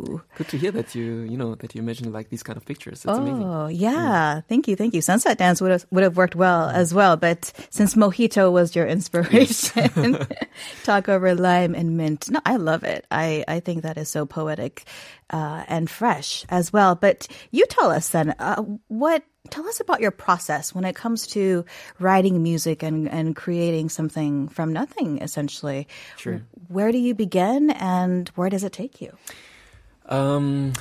Ooh. 0.03 0.21
good 0.37 0.47
to 0.49 0.57
hear 0.57 0.71
that 0.71 0.93
you, 0.95 1.21
you 1.21 1.37
know, 1.37 1.55
that 1.55 1.73
you 1.75 1.81
imagine 1.81 2.11
like 2.11 2.29
these 2.29 2.43
kind 2.43 2.57
of 2.57 2.65
pictures. 2.65 3.05
Amazing. 3.05 3.43
Oh 3.43 3.67
yeah, 3.67 4.41
thank 4.49 4.67
you, 4.67 4.75
thank 4.75 4.93
you. 4.93 5.01
Sunset 5.01 5.37
dance 5.37 5.61
would 5.61 5.71
have 5.71 5.85
would 5.91 6.03
have 6.03 6.17
worked 6.17 6.35
well 6.35 6.69
as 6.69 6.93
well, 6.93 7.15
but 7.17 7.51
since 7.69 7.95
mojito 7.95 8.51
was 8.51 8.75
your 8.75 8.85
inspiration, 8.87 10.17
talk 10.83 11.07
over 11.09 11.33
lime 11.35 11.73
and 11.75 11.97
mint. 11.97 12.29
No, 12.29 12.39
I 12.45 12.57
love 12.57 12.83
it. 12.83 13.05
I 13.11 13.43
I 13.47 13.59
think 13.61 13.83
that 13.83 13.97
is 13.97 14.09
so 14.09 14.25
poetic 14.25 14.83
uh, 15.29 15.63
and 15.67 15.89
fresh 15.89 16.45
as 16.49 16.71
well. 16.71 16.95
But 16.95 17.27
you 17.51 17.65
tell 17.69 17.91
us 17.91 18.09
then, 18.09 18.35
uh, 18.39 18.61
what 18.87 19.23
tell 19.49 19.67
us 19.67 19.79
about 19.79 20.01
your 20.01 20.11
process 20.11 20.75
when 20.75 20.83
it 20.83 20.95
comes 20.95 21.27
to 21.27 21.63
writing 21.99 22.43
music 22.43 22.83
and 22.83 23.07
and 23.09 23.35
creating 23.35 23.89
something 23.89 24.47
from 24.49 24.73
nothing, 24.73 25.19
essentially. 25.19 25.87
Sure. 26.17 26.41
Where 26.67 26.91
do 26.91 26.97
you 26.97 27.15
begin, 27.15 27.71
and 27.71 28.29
where 28.35 28.49
does 28.49 28.63
it 28.63 28.73
take 28.73 29.01
you? 29.01 29.17
Um, 30.05 30.73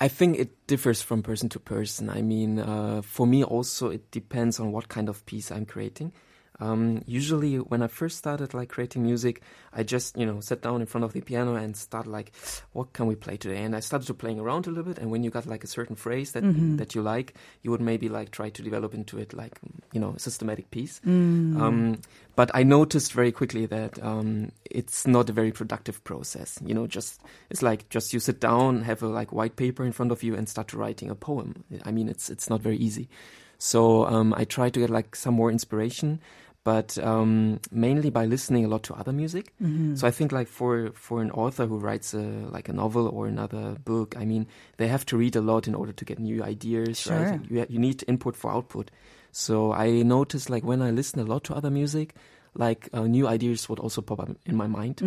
I 0.00 0.08
think 0.08 0.38
it 0.38 0.66
differs 0.66 1.00
from 1.00 1.22
person 1.22 1.48
to 1.50 1.58
person. 1.58 2.10
I 2.10 2.22
mean, 2.22 2.58
uh, 2.58 3.02
for 3.02 3.26
me 3.26 3.44
also, 3.44 3.90
it 3.90 4.10
depends 4.10 4.60
on 4.60 4.72
what 4.72 4.88
kind 4.88 5.08
of 5.08 5.24
piece 5.26 5.50
I'm 5.50 5.66
creating. 5.66 6.12
Um, 6.60 7.02
usually, 7.06 7.56
when 7.56 7.82
I 7.82 7.88
first 7.88 8.16
started 8.16 8.54
like 8.54 8.68
creating 8.68 9.02
music, 9.02 9.42
I 9.72 9.82
just 9.82 10.16
you 10.16 10.24
know 10.24 10.40
sat 10.40 10.62
down 10.62 10.80
in 10.80 10.86
front 10.86 11.04
of 11.04 11.12
the 11.12 11.20
piano 11.20 11.56
and 11.56 11.76
started 11.76 12.10
like, 12.10 12.32
what 12.72 12.92
can 12.92 13.06
we 13.06 13.16
play 13.16 13.36
today? 13.36 13.62
And 13.62 13.74
I 13.74 13.80
started 13.80 14.06
to 14.06 14.14
playing 14.14 14.38
around 14.38 14.66
a 14.66 14.70
little 14.70 14.84
bit. 14.84 14.98
And 14.98 15.10
when 15.10 15.24
you 15.24 15.30
got 15.30 15.46
like 15.46 15.64
a 15.64 15.66
certain 15.66 15.96
phrase 15.96 16.32
that 16.32 16.42
that 16.78 16.94
you 16.94 17.02
like, 17.02 17.34
you 17.62 17.70
would 17.70 17.80
maybe 17.80 18.08
like 18.08 18.30
try 18.30 18.50
to 18.50 18.62
develop 18.62 18.94
into 18.94 19.18
it 19.18 19.32
like 19.32 19.58
you 19.92 20.00
know 20.00 20.14
a 20.16 20.18
systematic 20.18 20.70
piece. 20.70 21.00
Um, 21.60 21.98
but 22.36 22.50
I 22.54 22.62
noticed 22.62 23.12
very 23.12 23.32
quickly 23.32 23.66
that 23.66 24.02
um, 24.02 24.50
it's 24.64 25.06
not 25.06 25.28
a 25.30 25.32
very 25.32 25.52
productive 25.52 26.02
process. 26.04 26.58
You 26.64 26.74
know, 26.74 26.86
just 26.86 27.20
it's 27.50 27.62
like 27.62 27.88
just 27.88 28.12
you 28.12 28.20
sit 28.20 28.40
down, 28.40 28.82
have 28.82 29.02
a 29.02 29.08
like 29.08 29.32
white 29.32 29.56
paper 29.56 29.84
in 29.84 29.92
front 29.92 30.12
of 30.12 30.22
you, 30.22 30.34
and 30.34 30.48
start 30.48 30.72
writing 30.72 31.10
a 31.10 31.14
poem. 31.14 31.64
I 31.84 31.90
mean, 31.90 32.08
it's 32.08 32.30
it's 32.30 32.48
not 32.48 32.60
very 32.60 32.76
easy. 32.76 33.08
So 33.58 34.04
um, 34.06 34.34
I 34.36 34.44
try 34.44 34.68
to 34.68 34.80
get 34.80 34.90
like 34.90 35.16
some 35.16 35.34
more 35.34 35.50
inspiration, 35.50 36.20
but 36.64 36.96
um, 36.98 37.60
mainly 37.70 38.10
by 38.10 38.24
listening 38.24 38.64
a 38.64 38.68
lot 38.68 38.82
to 38.84 38.94
other 38.94 39.12
music. 39.12 39.52
So 39.94 40.08
I 40.08 40.10
think 40.10 40.32
like 40.32 40.48
for 40.48 40.90
for 40.94 41.20
an 41.20 41.30
author 41.30 41.66
who 41.66 41.78
writes 41.78 42.14
a 42.14 42.24
like 42.50 42.68
a 42.70 42.72
novel 42.72 43.06
or 43.06 43.26
another 43.26 43.76
book, 43.84 44.16
I 44.18 44.24
mean, 44.24 44.46
they 44.78 44.88
have 44.88 45.04
to 45.06 45.16
read 45.16 45.36
a 45.36 45.40
lot 45.42 45.68
in 45.68 45.74
order 45.74 45.92
to 45.92 46.04
get 46.04 46.18
new 46.18 46.42
ideas. 46.42 47.00
Sure. 47.00 47.16
Right? 47.16 47.40
You 47.50 47.66
you 47.68 47.78
need 47.78 48.02
input 48.08 48.34
for 48.34 48.50
output. 48.50 48.90
So 49.30 49.72
I 49.72 50.02
noticed 50.02 50.48
like 50.48 50.64
when 50.64 50.80
I 50.80 50.90
listen 50.90 51.20
a 51.20 51.24
lot 51.24 51.44
to 51.44 51.54
other 51.54 51.70
music, 51.70 52.14
like 52.54 52.88
uh, 52.92 53.02
new 53.02 53.26
ideas 53.28 53.68
would 53.68 53.80
also 53.80 54.00
pop 54.00 54.20
up 54.20 54.30
in 54.46 54.56
my 54.56 54.66
mind, 54.66 55.02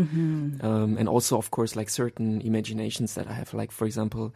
um, 0.62 0.98
and 1.00 1.10
also 1.10 1.38
of 1.38 1.50
course 1.50 1.76
like 1.76 1.90
certain 1.90 2.42
imaginations 2.42 3.16
that 3.16 3.28
I 3.28 3.34
have. 3.34 3.54
Like 3.54 3.72
for 3.72 3.86
example, 3.86 4.34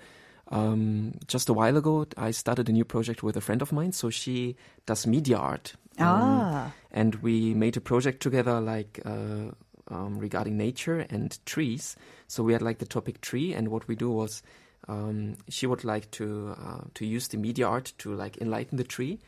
um, 0.52 1.14
just 1.28 1.50
a 1.50 1.54
while 1.54 1.78
ago 1.78 2.06
I 2.18 2.32
started 2.32 2.70
a 2.70 2.72
new 2.72 2.86
project 2.86 3.24
with 3.24 3.36
a 3.38 3.42
friend 3.42 3.62
of 3.62 3.72
mine. 3.72 3.92
So 3.94 4.10
she 4.10 4.56
does 4.86 5.08
media 5.08 5.38
art. 5.38 5.74
Um, 6.00 6.42
Ah. 6.46 6.72
and 6.92 7.16
we 7.16 7.54
made 7.54 7.76
a 7.78 7.82
project 7.82 8.22
together 8.22 8.60
like 8.62 9.00
uh, 9.06 9.52
um, 9.90 10.18
regarding 10.18 10.58
nature 10.58 11.06
and 11.10 11.38
trees 11.46 11.96
so 12.28 12.44
we 12.44 12.54
had 12.54 12.62
like 12.62 12.78
the 12.80 12.86
topic 12.86 13.20
tree 13.22 13.54
and 13.54 13.68
what 13.68 13.88
we 13.90 13.96
do 13.96 14.10
was 14.10 14.42
um, 14.88 15.36
she 15.50 15.68
would 15.68 15.84
like 15.84 16.10
to 16.12 16.56
uh, 16.58 16.82
to 16.94 17.06
use 17.06 17.28
the 17.28 17.38
media 17.38 17.68
art 17.68 17.92
to 17.98 18.16
like 18.16 18.38
enlighten 18.38 18.78
the 18.78 18.86
tree 18.86 19.20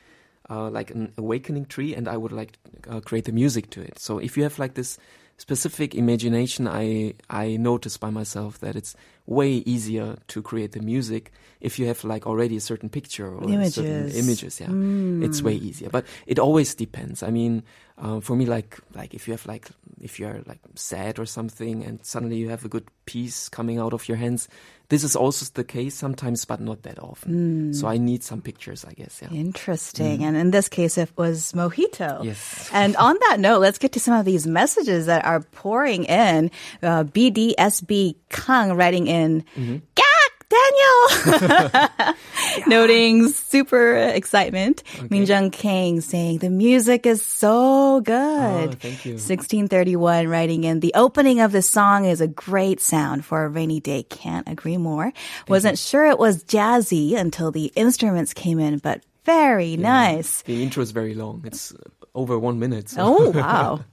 uh, 0.50 0.70
like 0.70 0.90
an 0.96 1.12
awakening 1.18 1.66
tree 1.66 1.94
and 1.94 2.08
i 2.08 2.16
would 2.16 2.32
like 2.32 2.58
uh, 2.90 3.02
create 3.02 3.26
the 3.26 3.34
music 3.34 3.70
to 3.70 3.82
it 3.82 4.00
so 4.00 4.18
if 4.20 4.38
you 4.38 4.44
have 4.44 4.58
like 4.58 4.74
this 4.74 4.98
specific 5.38 5.96
imagination 5.96 6.68
i 6.68 7.14
i 7.30 7.58
notice 7.58 7.98
by 7.98 8.10
myself 8.10 8.60
that 8.60 8.76
it's 8.76 8.96
way 9.26 9.64
easier 9.66 10.18
to 10.28 10.42
create 10.42 10.74
the 10.74 10.80
music 10.80 11.32
if 11.62 11.80
you 11.80 11.88
have 11.88 12.04
like 12.04 12.28
already 12.28 12.58
a 12.58 12.62
certain 12.62 12.90
picture 12.90 13.34
or 13.34 13.42
certain 13.42 13.54
Images. 13.54 14.18
images 14.18 14.60
yeah. 14.60 14.68
It's 15.26 15.42
mm. 15.42 15.44
way 15.44 15.56
easier 15.56 15.90
but 15.90 16.06
it 16.28 16.40
always 16.40 16.76
depends. 16.76 17.24
I 17.24 17.30
mean 17.30 17.64
uh, 18.04 18.20
for 18.20 18.36
me 18.36 18.46
like 18.46 18.78
like 18.94 19.16
if 19.16 19.28
you 19.28 19.34
have 19.34 19.46
like 19.48 19.70
if 20.04 20.20
you're 20.20 20.44
like 20.46 20.60
sad 20.76 21.18
or 21.20 21.26
something 21.26 21.84
and 21.88 22.04
suddenly 22.04 22.36
you 22.38 22.50
have 22.52 22.66
a 22.66 22.70
good 22.70 22.84
piece 23.06 23.48
coming 23.50 23.80
out 23.80 23.94
of 23.94 24.08
your 24.10 24.18
hands 24.20 24.48
this 24.90 25.04
is 25.04 25.16
also 25.16 25.48
the 25.56 25.64
case 25.64 25.96
sometimes 25.96 26.44
but 26.46 26.60
not 26.60 26.84
that 26.84 27.00
often 27.00 27.72
so 27.74 27.88
i 27.88 27.98
need 27.98 28.22
some 28.24 28.42
pictures 28.42 28.84
i 28.86 28.92
guess 28.94 29.22
yeah 29.24 29.32
Interesting. 29.32 30.24
And 30.28 30.36
in 30.36 30.52
this 30.52 30.68
case, 30.70 30.98
it 31.00 31.10
was 31.18 31.54
mojito. 31.56 32.20
Mm. 32.20 32.26
Yes. 32.26 32.70
And 32.80 32.96
on 32.98 33.16
that 33.30 33.40
note, 33.40 33.60
let's 33.64 33.80
get 33.80 33.92
to 33.94 34.00
some 34.00 34.16
of 34.20 34.26
these 34.26 34.46
messages 34.46 35.06
that 35.08 35.24
are 35.26 35.42
pouring 35.56 36.04
in. 36.06 36.52
Uh, 36.82 37.04
BDSB 37.06 38.16
Kang 38.30 38.76
writing 38.76 39.08
in, 39.08 39.44
Mm-hmm. 39.56 39.78
Daniel! 40.50 42.16
Noting 42.68 43.30
super 43.30 43.96
excitement. 43.96 44.84
Minjung 45.10 45.52
Kang 45.52 46.02
saying, 46.02 46.40
the 46.40 46.50
music 46.50 47.06
is 47.06 47.24
so 47.24 48.02
good. 48.02 48.70
Oh, 48.70 48.72
thank 48.80 49.06
you. 49.06 49.14
1631 49.14 50.28
writing 50.28 50.64
in, 50.64 50.80
the 50.80 50.94
opening 50.96 51.40
of 51.40 51.52
this 51.52 51.70
song 51.70 52.06
is 52.06 52.22
a 52.22 52.28
great 52.28 52.82
sound 52.82 53.26
for 53.26 53.46
a 53.46 53.50
rainy 53.50 53.80
day. 53.80 54.04
Can't 54.04 54.48
agree 54.48 54.78
more. 54.78 55.12
Wasn't 55.48 55.78
sure 55.80 56.06
it 56.06 56.20
was 56.20 56.44
jazzy 56.44 57.16
until 57.16 57.52
the 57.52 57.72
instruments 57.76 58.34
came 58.34 58.60
in, 58.60 58.78
but 58.80 59.02
Very 59.26 59.78
nice. 59.78 60.42
The 60.44 60.62
intro 60.62 60.84
is 60.84 60.92
very 60.92 61.14
long. 61.16 61.44
It's 61.46 61.72
over 62.14 62.38
one 62.38 62.60
minute. 62.60 62.90
So. 62.90 62.98
Oh, 63.00 63.30
wow. 63.36 63.86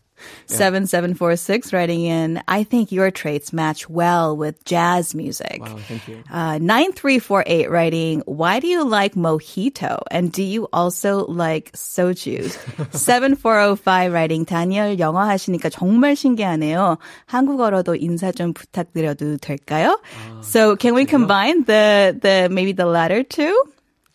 7746 0.48 1.74
writing 1.74 2.06
in, 2.06 2.42
I 2.48 2.64
think 2.64 2.92
your 2.92 3.12
traits 3.12 3.52
match 3.52 3.90
well 3.90 4.38
with 4.38 4.64
jazz 4.64 5.16
music. 5.16 5.60
Wow, 5.62 5.78
thank 5.78 6.08
you. 6.08 6.24
Uh, 6.32 6.58
9348 6.60 7.70
writing, 7.70 8.24
why 8.26 8.60
do 8.60 8.68
you 8.68 8.86
like 8.86 9.16
mojito? 9.16 10.02
And 10.12 10.32
do 10.32 10.44
you 10.44 10.68
also 10.72 11.26
like 11.26 11.72
soju? 11.74 12.50
7405 12.96 14.14
writing, 14.14 14.46
다니엘 14.46 15.00
영어 15.00 15.28
하시니까 15.28 15.70
정말 15.70 16.16
신기하네요. 16.16 16.98
한국어로도 17.26 17.96
인사 17.96 18.32
좀 18.32 18.54
부탁드려도 18.54 19.38
될까요? 19.38 20.00
so 20.42 20.76
can 20.76 20.94
we 20.94 21.06
combine 21.06 21.64
the, 21.66 22.18
the, 22.22 22.48
maybe 22.52 22.72
the 22.72 22.86
latter 22.86 23.24
two? 23.24 23.64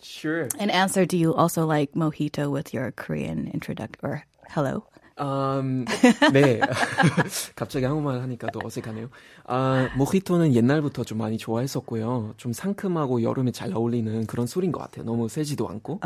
Sure. 0.03 0.49
And 0.59 0.71
answer, 0.71 1.05
do 1.05 1.17
you 1.17 1.35
also 1.35 1.67
like 1.67 1.93
mojito 1.93 2.51
with 2.51 2.73
your 2.73 2.91
Korean 2.93 3.51
introduction 3.53 3.99
or 4.03 4.25
hello? 4.49 4.85
음, 5.18 5.86
네. 6.34 6.60
갑자기 7.56 7.86
한국말 7.86 8.22
하니까 8.22 8.48
또 8.52 8.60
어색하네요. 8.64 9.10
아, 9.46 9.90
모히토는 9.98 10.54
옛날부터 10.54 11.04
좀 11.04 11.18
많이 11.18 11.38
좋아했었고요. 11.38 12.34
좀 12.38 12.52
상큼하고 12.52 13.24
여름에 13.24 13.52
잘 13.52 13.74
어울리는 13.74 14.26
그런 14.26 14.46
술인 14.46 14.72
것 14.72 14.80
같아요. 14.80 15.06
너무 15.06 15.30
세지도 15.30 15.70
않고. 15.70 16.00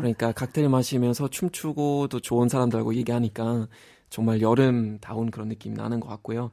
그러니까 0.00 0.32
칵테일 0.32 0.68
마시면서 0.68 1.28
춤추고 1.28 2.08
또 2.08 2.20
좋은 2.20 2.48
사람들하고 2.48 2.94
얘기하니까 2.96 3.66
정말 4.10 4.42
여름다운 4.42 5.30
그런 5.30 5.48
느낌 5.48 5.72
나는 5.72 6.00
것 6.00 6.08
같고요. 6.08 6.50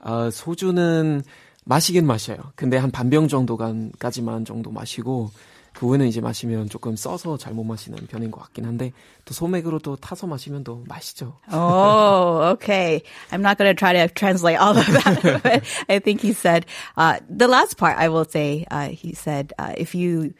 아, 0.00 0.30
소주는 0.32 1.22
마시긴 1.64 2.06
마셔요. 2.06 2.38
근데 2.56 2.76
한 2.76 2.90
반병 2.90 3.28
정도까지만 3.28 4.44
정도 4.44 4.70
마시고 4.70 5.30
그 5.76 5.86
후에는 5.86 6.06
이제 6.06 6.22
마시면 6.22 6.70
조금 6.70 6.96
써서 6.96 7.36
잘못 7.36 7.62
마시는 7.64 8.06
편인 8.06 8.30
것 8.30 8.40
같긴 8.44 8.64
한데 8.64 8.92
또 9.26 9.34
소맥으로 9.34 9.78
또 9.78 9.94
타서 9.94 10.26
마시면 10.26 10.64
또 10.64 10.82
맛있죠. 10.88 11.34
Oh, 11.52 12.52
okay. 12.54 13.02
I'm 13.30 13.42
not 13.42 13.58
going 13.58 13.68
to 13.68 13.74
try 13.74 13.92
to 13.92 14.08
translate 14.08 14.58
all 14.58 14.76
of 14.76 14.86
that, 14.86 15.42
but 15.42 15.62
I 15.90 15.98
think 15.98 16.22
he 16.22 16.32
said 16.32 16.64
uh, 16.96 17.20
the 17.28 17.46
last 17.46 17.76
part. 17.76 17.98
I 17.98 18.08
will 18.08 18.24
say 18.24 18.64
uh, 18.70 18.88
he 18.88 19.12
said 19.12 19.52
uh, 19.58 19.74
if 19.76 19.94
you 19.94 20.32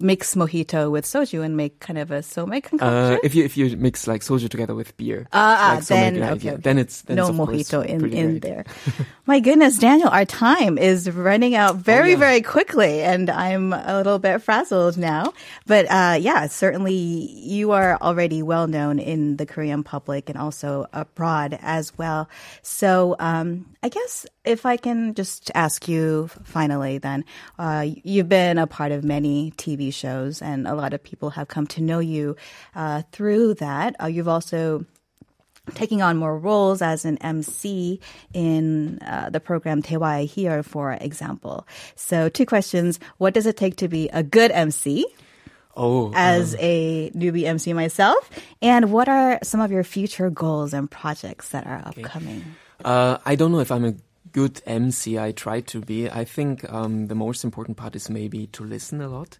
mix 0.00 0.34
mojito 0.34 0.90
with 0.90 1.04
soju 1.04 1.44
and 1.44 1.56
make 1.56 1.80
kind 1.80 1.98
of 1.98 2.10
a 2.10 2.20
somek 2.20 2.64
concoction. 2.64 2.94
Uh, 2.94 3.18
if 3.22 3.34
you 3.34 3.44
if 3.44 3.56
you 3.56 3.76
mix 3.76 4.06
like 4.06 4.22
soju 4.22 4.48
together 4.48 4.74
with 4.74 4.96
beer, 4.96 5.26
Ah, 5.32 5.76
like 5.76 5.86
then 5.86 6.22
okay, 6.22 6.50
okay. 6.50 6.56
then 6.60 6.78
it's 6.78 7.02
then 7.02 7.16
no 7.16 7.28
it's 7.28 7.36
mojito 7.36 7.84
in 7.84 8.12
in 8.12 8.40
there. 8.40 8.64
My 9.26 9.40
goodness, 9.40 9.78
Daniel, 9.78 10.08
our 10.08 10.24
time 10.24 10.76
is 10.78 11.10
running 11.10 11.54
out 11.54 11.76
very 11.76 12.10
yeah. 12.10 12.16
very 12.16 12.42
quickly, 12.42 13.02
and 13.02 13.30
I'm 13.30 13.72
a 13.72 13.96
little 13.96 14.18
bit 14.18 14.42
frazzled 14.42 14.96
now. 14.96 15.32
But 15.66 15.86
uh, 15.90 16.18
yeah, 16.20 16.46
certainly 16.46 16.94
you 16.94 17.72
are 17.72 17.96
already 18.00 18.42
well 18.42 18.66
known 18.66 18.98
in 18.98 19.36
the 19.36 19.46
Korean 19.46 19.82
public 19.82 20.28
and 20.28 20.38
also 20.38 20.86
abroad 20.92 21.58
as 21.62 21.96
well. 21.96 22.28
So 22.62 23.16
um, 23.18 23.66
I 23.84 23.90
guess 23.90 24.24
if 24.46 24.64
I 24.64 24.78
can 24.78 25.12
just 25.12 25.50
ask 25.54 25.88
you 25.88 26.30
finally, 26.42 26.96
then 26.96 27.22
uh, 27.58 27.84
you've 28.02 28.30
been 28.30 28.56
a 28.56 28.66
part 28.66 28.92
of 28.92 29.04
many 29.04 29.50
TV 29.58 29.92
shows, 29.92 30.40
and 30.40 30.66
a 30.66 30.74
lot 30.74 30.94
of 30.94 31.02
people 31.02 31.28
have 31.28 31.48
come 31.48 31.66
to 31.66 31.82
know 31.82 31.98
you 31.98 32.34
uh, 32.74 33.02
through 33.12 33.54
that. 33.56 33.94
Uh, 34.02 34.06
you've 34.06 34.26
also 34.26 34.86
taking 35.74 36.00
on 36.00 36.16
more 36.16 36.38
roles 36.38 36.80
as 36.80 37.04
an 37.04 37.18
MC 37.18 38.00
in 38.32 39.00
uh, 39.02 39.28
the 39.28 39.38
program 39.38 39.82
Tewai 39.82 40.24
Here, 40.24 40.62
for 40.62 40.94
example. 40.94 41.68
So, 41.94 42.30
two 42.30 42.46
questions. 42.46 42.98
What 43.18 43.34
does 43.34 43.44
it 43.44 43.58
take 43.58 43.76
to 43.76 43.88
be 43.88 44.08
a 44.14 44.22
good 44.22 44.50
MC? 44.50 45.04
Oh, 45.76 46.06
um, 46.06 46.12
as 46.16 46.54
um, 46.54 46.60
a 46.62 47.10
newbie 47.10 47.44
MC 47.44 47.74
myself, 47.74 48.30
and 48.62 48.90
what 48.90 49.10
are 49.10 49.38
some 49.42 49.60
of 49.60 49.70
your 49.70 49.84
future 49.84 50.30
goals 50.30 50.72
and 50.72 50.90
projects 50.90 51.50
that 51.50 51.66
are 51.66 51.82
upcoming? 51.84 52.38
Okay. 52.38 52.63
Uh, 52.82 53.18
I 53.24 53.34
don't 53.34 53.52
know 53.52 53.60
if 53.60 53.70
I'm 53.70 53.84
a 53.84 53.94
good 54.32 54.60
MC. 54.66 55.18
I 55.18 55.32
try 55.32 55.60
to 55.60 55.80
be. 55.80 56.10
I 56.10 56.24
think 56.24 56.70
um, 56.72 57.06
the 57.06 57.14
most 57.14 57.44
important 57.44 57.76
part 57.76 57.94
is 57.94 58.10
maybe 58.10 58.46
to 58.48 58.64
listen 58.64 59.00
a 59.00 59.08
lot. 59.08 59.38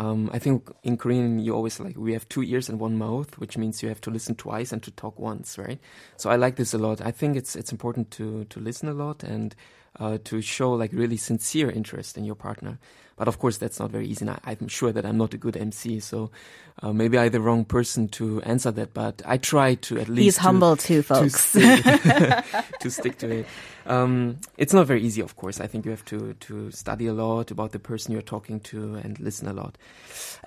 Um, 0.00 0.30
I 0.32 0.38
think 0.40 0.68
in 0.82 0.96
Korean 0.96 1.38
you 1.38 1.54
always 1.54 1.78
like 1.78 1.96
we 1.96 2.12
have 2.14 2.28
two 2.28 2.42
ears 2.42 2.68
and 2.68 2.80
one 2.80 2.96
mouth, 2.98 3.38
which 3.38 3.56
means 3.56 3.82
you 3.82 3.88
have 3.88 4.00
to 4.02 4.10
listen 4.10 4.34
twice 4.34 4.72
and 4.72 4.82
to 4.82 4.90
talk 4.90 5.18
once, 5.18 5.56
right? 5.56 5.78
So 6.16 6.30
I 6.30 6.36
like 6.36 6.56
this 6.56 6.74
a 6.74 6.78
lot. 6.78 7.00
I 7.00 7.12
think 7.12 7.36
it's 7.36 7.54
it's 7.54 7.70
important 7.70 8.10
to 8.12 8.44
to 8.46 8.60
listen 8.60 8.88
a 8.88 8.94
lot 8.94 9.22
and 9.22 9.54
uh, 10.00 10.18
to 10.24 10.40
show 10.42 10.72
like 10.72 10.92
really 10.92 11.16
sincere 11.16 11.70
interest 11.70 12.18
in 12.18 12.24
your 12.24 12.34
partner. 12.34 12.78
But 13.16 13.28
of 13.28 13.38
course, 13.38 13.58
that's 13.58 13.78
not 13.78 13.90
very 13.90 14.06
easy. 14.06 14.22
And 14.26 14.30
I, 14.30 14.56
I'm 14.60 14.68
sure 14.68 14.92
that 14.92 15.06
I'm 15.06 15.16
not 15.16 15.34
a 15.34 15.38
good 15.38 15.56
MC, 15.56 16.00
so 16.00 16.30
uh, 16.82 16.92
maybe 16.92 17.18
I'm 17.18 17.30
the 17.30 17.40
wrong 17.40 17.64
person 17.64 18.08
to 18.08 18.42
answer 18.42 18.70
that. 18.72 18.92
But 18.94 19.22
I 19.24 19.36
try 19.38 19.74
to 19.76 19.98
at 20.00 20.08
least 20.08 20.24
He's 20.24 20.34
to- 20.36 20.42
humble 20.42 20.76
too, 20.76 20.96
to 20.96 21.02
folks. 21.02 21.52
to 21.52 22.90
stick 22.90 23.18
to 23.18 23.30
it. 23.30 23.46
Um, 23.86 24.38
it's 24.56 24.72
not 24.72 24.86
very 24.86 25.02
easy, 25.02 25.20
of 25.20 25.36
course. 25.36 25.60
I 25.60 25.66
think 25.66 25.84
you 25.84 25.90
have 25.90 26.04
to 26.06 26.34
to 26.34 26.70
study 26.70 27.06
a 27.06 27.12
lot 27.12 27.50
about 27.50 27.72
the 27.72 27.78
person 27.78 28.12
you're 28.12 28.22
talking 28.22 28.60
to 28.60 28.94
and 28.96 29.18
listen 29.20 29.46
a 29.48 29.52
lot. 29.52 29.76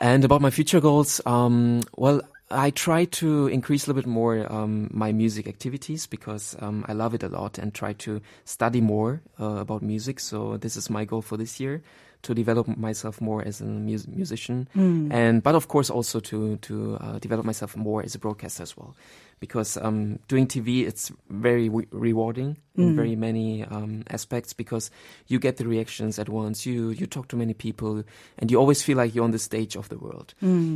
And 0.01 0.25
about 0.25 0.41
my 0.41 0.49
future 0.49 0.81
goals, 0.81 1.21
um, 1.25 1.81
well, 1.95 2.21
I 2.49 2.69
try 2.71 3.05
to 3.05 3.47
increase 3.47 3.85
a 3.85 3.89
little 3.89 4.01
bit 4.01 4.09
more 4.09 4.51
um, 4.51 4.89
my 4.93 5.11
music 5.11 5.47
activities 5.47 6.07
because 6.07 6.55
um, 6.59 6.85
I 6.87 6.93
love 6.93 7.13
it 7.13 7.23
a 7.23 7.27
lot 7.27 7.57
and 7.57 7.73
try 7.73 7.93
to 7.93 8.21
study 8.45 8.79
more 8.79 9.21
uh, 9.39 9.57
about 9.57 9.81
music. 9.81 10.19
So 10.19 10.57
this 10.57 10.77
is 10.77 10.89
my 10.89 11.03
goal 11.05 11.21
for 11.21 11.37
this 11.37 11.59
year 11.59 11.81
to 12.23 12.33
develop 12.33 12.67
myself 12.77 13.21
more 13.21 13.41
as 13.47 13.61
a 13.61 13.65
mus- 13.65 14.07
musician, 14.07 14.67
and 15.11 15.41
but 15.43 15.55
of 15.55 15.67
course 15.67 15.89
also 15.89 16.19
to 16.19 16.57
to 16.57 16.97
uh, 17.01 17.19
develop 17.19 17.45
myself 17.45 17.75
more 17.77 18.03
as 18.03 18.15
a 18.15 18.19
broadcaster 18.19 18.63
as 18.63 18.75
well, 18.77 18.95
because 19.39 19.77
um, 19.77 20.19
doing 20.27 20.47
TV 20.47 20.87
it's 20.87 21.11
very 21.29 21.67
w- 21.67 21.87
rewarding 21.91 22.57
in 22.75 22.95
very 22.95 23.15
many 23.15 23.63
um, 23.65 24.03
aspects 24.09 24.53
because 24.53 24.91
you 25.27 25.39
get 25.39 25.57
the 25.57 25.65
reactions 25.67 26.19
at 26.19 26.29
once. 26.29 26.65
You 26.65 26.89
you 26.89 27.07
talk 27.07 27.27
to 27.29 27.35
many 27.37 27.53
people, 27.53 28.03
and 28.39 28.51
you 28.51 28.59
always 28.59 28.81
feel 28.83 28.97
like 28.97 29.13
you're 29.15 29.25
on 29.25 29.31
the 29.31 29.39
stage 29.39 29.75
of 29.77 29.89
the 29.89 29.97
world. 29.97 30.33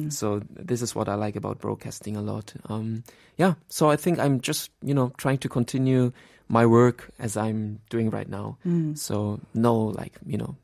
So 0.10 0.42
this 0.50 0.82
is 0.82 0.96
what 0.96 1.08
I 1.10 1.16
like 1.16 1.36
about 1.36 1.60
broadcasting 1.60 2.16
a 2.18 2.22
lot. 2.22 2.54
Um, 2.70 3.04
yeah, 3.38 3.54
so 3.70 3.90
I 3.92 3.98
think 3.98 4.20
I'm 4.20 4.40
just 4.42 4.72
you 4.82 4.94
know 4.94 5.12
trying 5.18 5.40
to 5.40 5.50
continue 5.50 6.12
my 6.50 6.66
work 6.66 7.10
as 7.18 7.38
I'm 7.38 7.80
doing 7.90 8.10
right 8.12 8.28
now. 8.30 8.58
So 8.96 9.40
no 9.54 9.76
like 9.98 10.20
you 10.26 10.38
know 10.38 10.56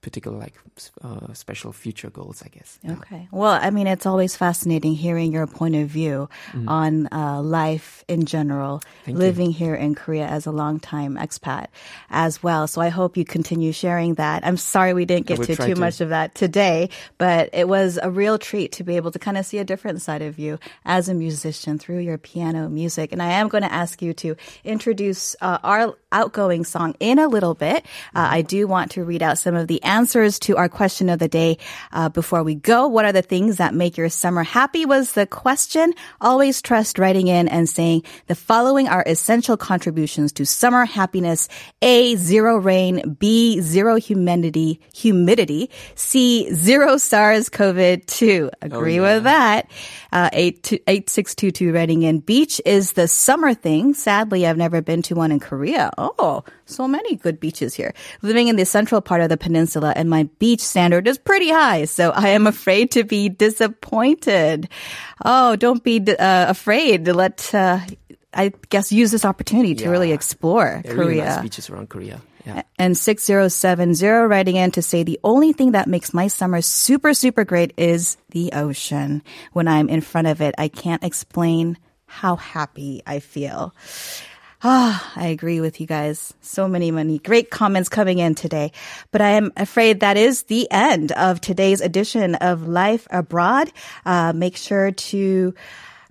particular 0.00 0.38
like 0.38 0.54
uh, 1.02 1.32
special 1.34 1.72
future 1.72 2.10
goals, 2.10 2.42
I 2.42 2.48
guess. 2.48 2.78
Yeah. 2.82 2.92
Okay. 2.92 3.28
Well, 3.30 3.52
I 3.52 3.70
mean, 3.70 3.86
it's 3.86 4.06
always 4.06 4.34
fascinating 4.34 4.94
hearing 4.94 5.32
your 5.32 5.46
point 5.46 5.76
of 5.76 5.88
view 5.88 6.28
on 6.66 7.08
uh, 7.12 7.42
life 7.42 8.04
in 8.08 8.24
general, 8.24 8.80
Thank 9.04 9.16
you. 9.16 9.20
living 9.20 9.50
here 9.50 9.74
in 9.74 9.94
Korea 9.94 10.26
as 10.26 10.46
a 10.46 10.50
longtime 10.50 11.16
expat 11.16 11.66
as 12.08 12.42
well. 12.42 12.66
So 12.66 12.80
I 12.80 12.88
hope 12.88 13.16
you 13.16 13.24
continue 13.24 13.72
sharing 13.72 14.14
that. 14.14 14.46
I'm 14.46 14.56
sorry 14.56 14.94
we 14.94 15.04
didn't 15.04 15.26
get 15.26 15.42
to 15.42 15.56
too 15.56 15.74
to. 15.74 15.80
much 15.80 16.00
of 16.00 16.08
that 16.08 16.34
today, 16.34 16.88
but 17.18 17.50
it 17.52 17.68
was 17.68 17.98
a 18.02 18.10
real 18.10 18.38
treat 18.38 18.72
to 18.72 18.84
be 18.84 18.96
able 18.96 19.10
to 19.12 19.18
kind 19.18 19.36
of 19.36 19.44
see 19.44 19.58
a 19.58 19.64
different 19.64 20.00
side 20.00 20.22
of 20.22 20.38
you 20.38 20.58
as 20.84 21.08
a 21.08 21.14
musician 21.14 21.78
through 21.78 21.98
your 21.98 22.18
piano 22.18 22.68
music. 22.68 23.12
And 23.12 23.22
I 23.22 23.32
am 23.32 23.48
going 23.48 23.62
to 23.62 23.72
ask 23.72 24.00
you 24.00 24.14
to 24.14 24.36
introduce 24.64 25.36
uh, 25.40 25.58
our 25.62 25.94
outgoing 26.12 26.64
song 26.64 26.94
in 27.00 27.18
a 27.18 27.28
little 27.28 27.54
bit. 27.54 27.84
Uh, 28.14 28.26
I 28.30 28.42
do 28.42 28.66
want 28.66 28.92
to 28.92 29.04
read 29.04 29.22
out 29.22 29.38
some 29.38 29.49
of 29.56 29.68
the 29.68 29.82
answers 29.82 30.38
to 30.40 30.56
our 30.56 30.68
question 30.68 31.08
of 31.08 31.18
the 31.18 31.28
day 31.28 31.58
uh, 31.92 32.08
before 32.08 32.42
we 32.42 32.54
go. 32.54 32.88
What 32.88 33.04
are 33.04 33.12
the 33.12 33.22
things 33.22 33.56
that 33.58 33.74
make 33.74 33.96
your 33.96 34.08
summer 34.08 34.42
happy 34.42 34.84
was 34.86 35.12
the 35.12 35.26
question. 35.26 35.92
Always 36.20 36.62
trust 36.62 36.98
writing 36.98 37.28
in 37.28 37.48
and 37.48 37.68
saying 37.68 38.04
the 38.26 38.34
following 38.34 38.88
are 38.88 39.04
essential 39.06 39.56
contributions 39.56 40.32
to 40.32 40.44
summer 40.44 40.84
happiness. 40.84 41.48
A, 41.82 42.16
zero 42.16 42.56
rain. 42.56 43.16
B, 43.18 43.60
zero 43.60 43.96
humidity, 43.96 44.80
humidity. 44.94 45.70
C, 45.94 46.52
zero 46.52 46.96
SARS 46.96 47.48
COVID-2. 47.48 48.50
Agree 48.62 48.96
yeah. 48.96 49.00
with 49.00 49.24
that. 49.24 49.70
Uh, 50.12 50.30
8622 50.32 51.72
writing 51.72 52.02
in. 52.02 52.20
Beach 52.20 52.60
is 52.64 52.92
the 52.92 53.08
summer 53.08 53.54
thing. 53.54 53.94
Sadly, 53.94 54.46
I've 54.46 54.56
never 54.56 54.82
been 54.82 55.02
to 55.02 55.14
one 55.14 55.32
in 55.32 55.40
Korea. 55.40 55.90
Oh, 55.98 56.44
so 56.70 56.88
many 56.88 57.16
good 57.16 57.40
beaches 57.40 57.74
here. 57.74 57.92
Living 58.22 58.48
in 58.48 58.56
the 58.56 58.64
central 58.64 59.00
part 59.00 59.20
of 59.20 59.28
the 59.28 59.36
peninsula 59.36 59.92
and 59.96 60.08
my 60.08 60.24
beach 60.38 60.60
standard 60.60 61.06
is 61.06 61.18
pretty 61.18 61.50
high, 61.50 61.84
so 61.84 62.10
I 62.10 62.28
am 62.30 62.46
afraid 62.46 62.92
to 62.92 63.04
be 63.04 63.28
disappointed. 63.28 64.68
Oh, 65.24 65.56
don't 65.56 65.82
be 65.82 66.00
uh, 66.00 66.46
afraid. 66.48 67.06
Let, 67.08 67.54
uh, 67.54 67.80
I 68.32 68.52
guess, 68.68 68.92
use 68.92 69.10
this 69.10 69.24
opportunity 69.24 69.74
to 69.76 69.90
really 69.90 70.12
explore 70.12 70.80
There 70.84 70.92
are 70.92 70.96
really 70.96 71.14
Korea. 71.14 71.24
nice 71.24 71.42
beaches 71.42 71.70
around 71.70 71.88
Korea. 71.88 72.20
Yeah. 72.46 72.62
And 72.78 72.96
6070 72.96 74.06
writing 74.06 74.56
in 74.56 74.70
to 74.72 74.82
say 74.82 75.02
the 75.02 75.20
only 75.22 75.52
thing 75.52 75.72
that 75.72 75.88
makes 75.88 76.14
my 76.14 76.28
summer 76.28 76.62
super, 76.62 77.12
super 77.12 77.44
great 77.44 77.74
is 77.76 78.16
the 78.30 78.52
ocean. 78.52 79.22
When 79.52 79.68
I'm 79.68 79.88
in 79.88 80.00
front 80.00 80.26
of 80.26 80.40
it, 80.40 80.54
I 80.56 80.68
can't 80.68 81.04
explain 81.04 81.76
how 82.06 82.36
happy 82.36 83.02
I 83.06 83.20
feel. 83.20 83.74
Ah, 84.62 85.12
I 85.16 85.28
agree 85.28 85.62
with 85.62 85.80
you 85.80 85.86
guys. 85.86 86.34
So 86.42 86.68
many, 86.68 86.90
many 86.90 87.18
great 87.18 87.50
comments 87.50 87.88
coming 87.88 88.18
in 88.18 88.34
today. 88.34 88.72
But 89.10 89.22
I 89.22 89.30
am 89.30 89.52
afraid 89.56 90.00
that 90.00 90.18
is 90.18 90.42
the 90.44 90.70
end 90.70 91.12
of 91.12 91.40
today's 91.40 91.80
edition 91.80 92.34
of 92.34 92.68
Life 92.68 93.06
Abroad. 93.10 93.72
Uh, 94.04 94.34
make 94.34 94.58
sure 94.58 94.90
to 94.90 95.54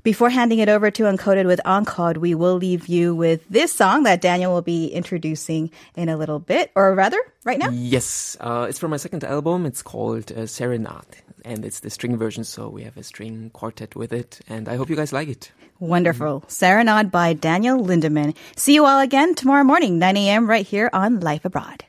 before 0.10 0.32
handing 0.32 0.58
it 0.58 0.69
over 0.69 0.89
to 0.89 1.04
Uncoded 1.04 1.45
with 1.45 1.62
Encode, 1.65 2.17
we 2.17 2.34
will 2.34 2.56
leave 2.56 2.88
you 2.88 3.13
with 3.13 3.48
this 3.48 3.72
song 3.72 4.02
that 4.10 4.22
Daniel 4.22 4.52
will 4.52 4.63
be 4.63 4.88
introducing 4.88 5.69
in 5.95 6.10
a 6.10 6.17
little 6.17 6.39
bit, 6.39 6.72
or 6.74 6.95
rather, 6.95 7.22
right 7.43 7.60
now? 7.60 7.69
Yes, 7.69 8.36
uh, 8.39 8.65
it's 8.67 8.80
from 8.80 8.89
my 8.89 8.98
second 8.98 9.24
album. 9.24 9.67
It's 9.67 9.84
called 9.84 10.32
uh, 10.32 10.48
Serenade, 10.48 11.22
and 11.45 11.63
it's 11.63 11.82
the 11.82 11.91
string 11.91 12.17
version, 12.17 12.43
so 12.43 12.69
we 12.69 12.82
have 12.82 12.98
a 12.98 13.04
string 13.04 13.52
quartet 13.54 13.95
with 13.95 14.12
it, 14.12 14.39
and 14.50 14.67
I 14.67 14.78
hope 14.78 14.89
you 14.89 14.95
guys 14.95 15.13
like 15.13 15.28
it. 15.28 15.52
Wonderful. 15.78 16.43
Serenade 16.48 17.12
by 17.12 17.34
Daniel 17.34 17.78
Lindemann. 17.78 18.36
See 18.56 18.74
you 18.74 18.86
all 18.86 19.02
again 19.02 19.36
tomorrow 19.36 19.63
morning, 19.63 20.00
9 20.00 20.17
a.m. 20.17 20.50
right 20.50 20.65
here 20.65 20.89
on 20.91 21.19
Life 21.19 21.45
Abroad. 21.45 21.86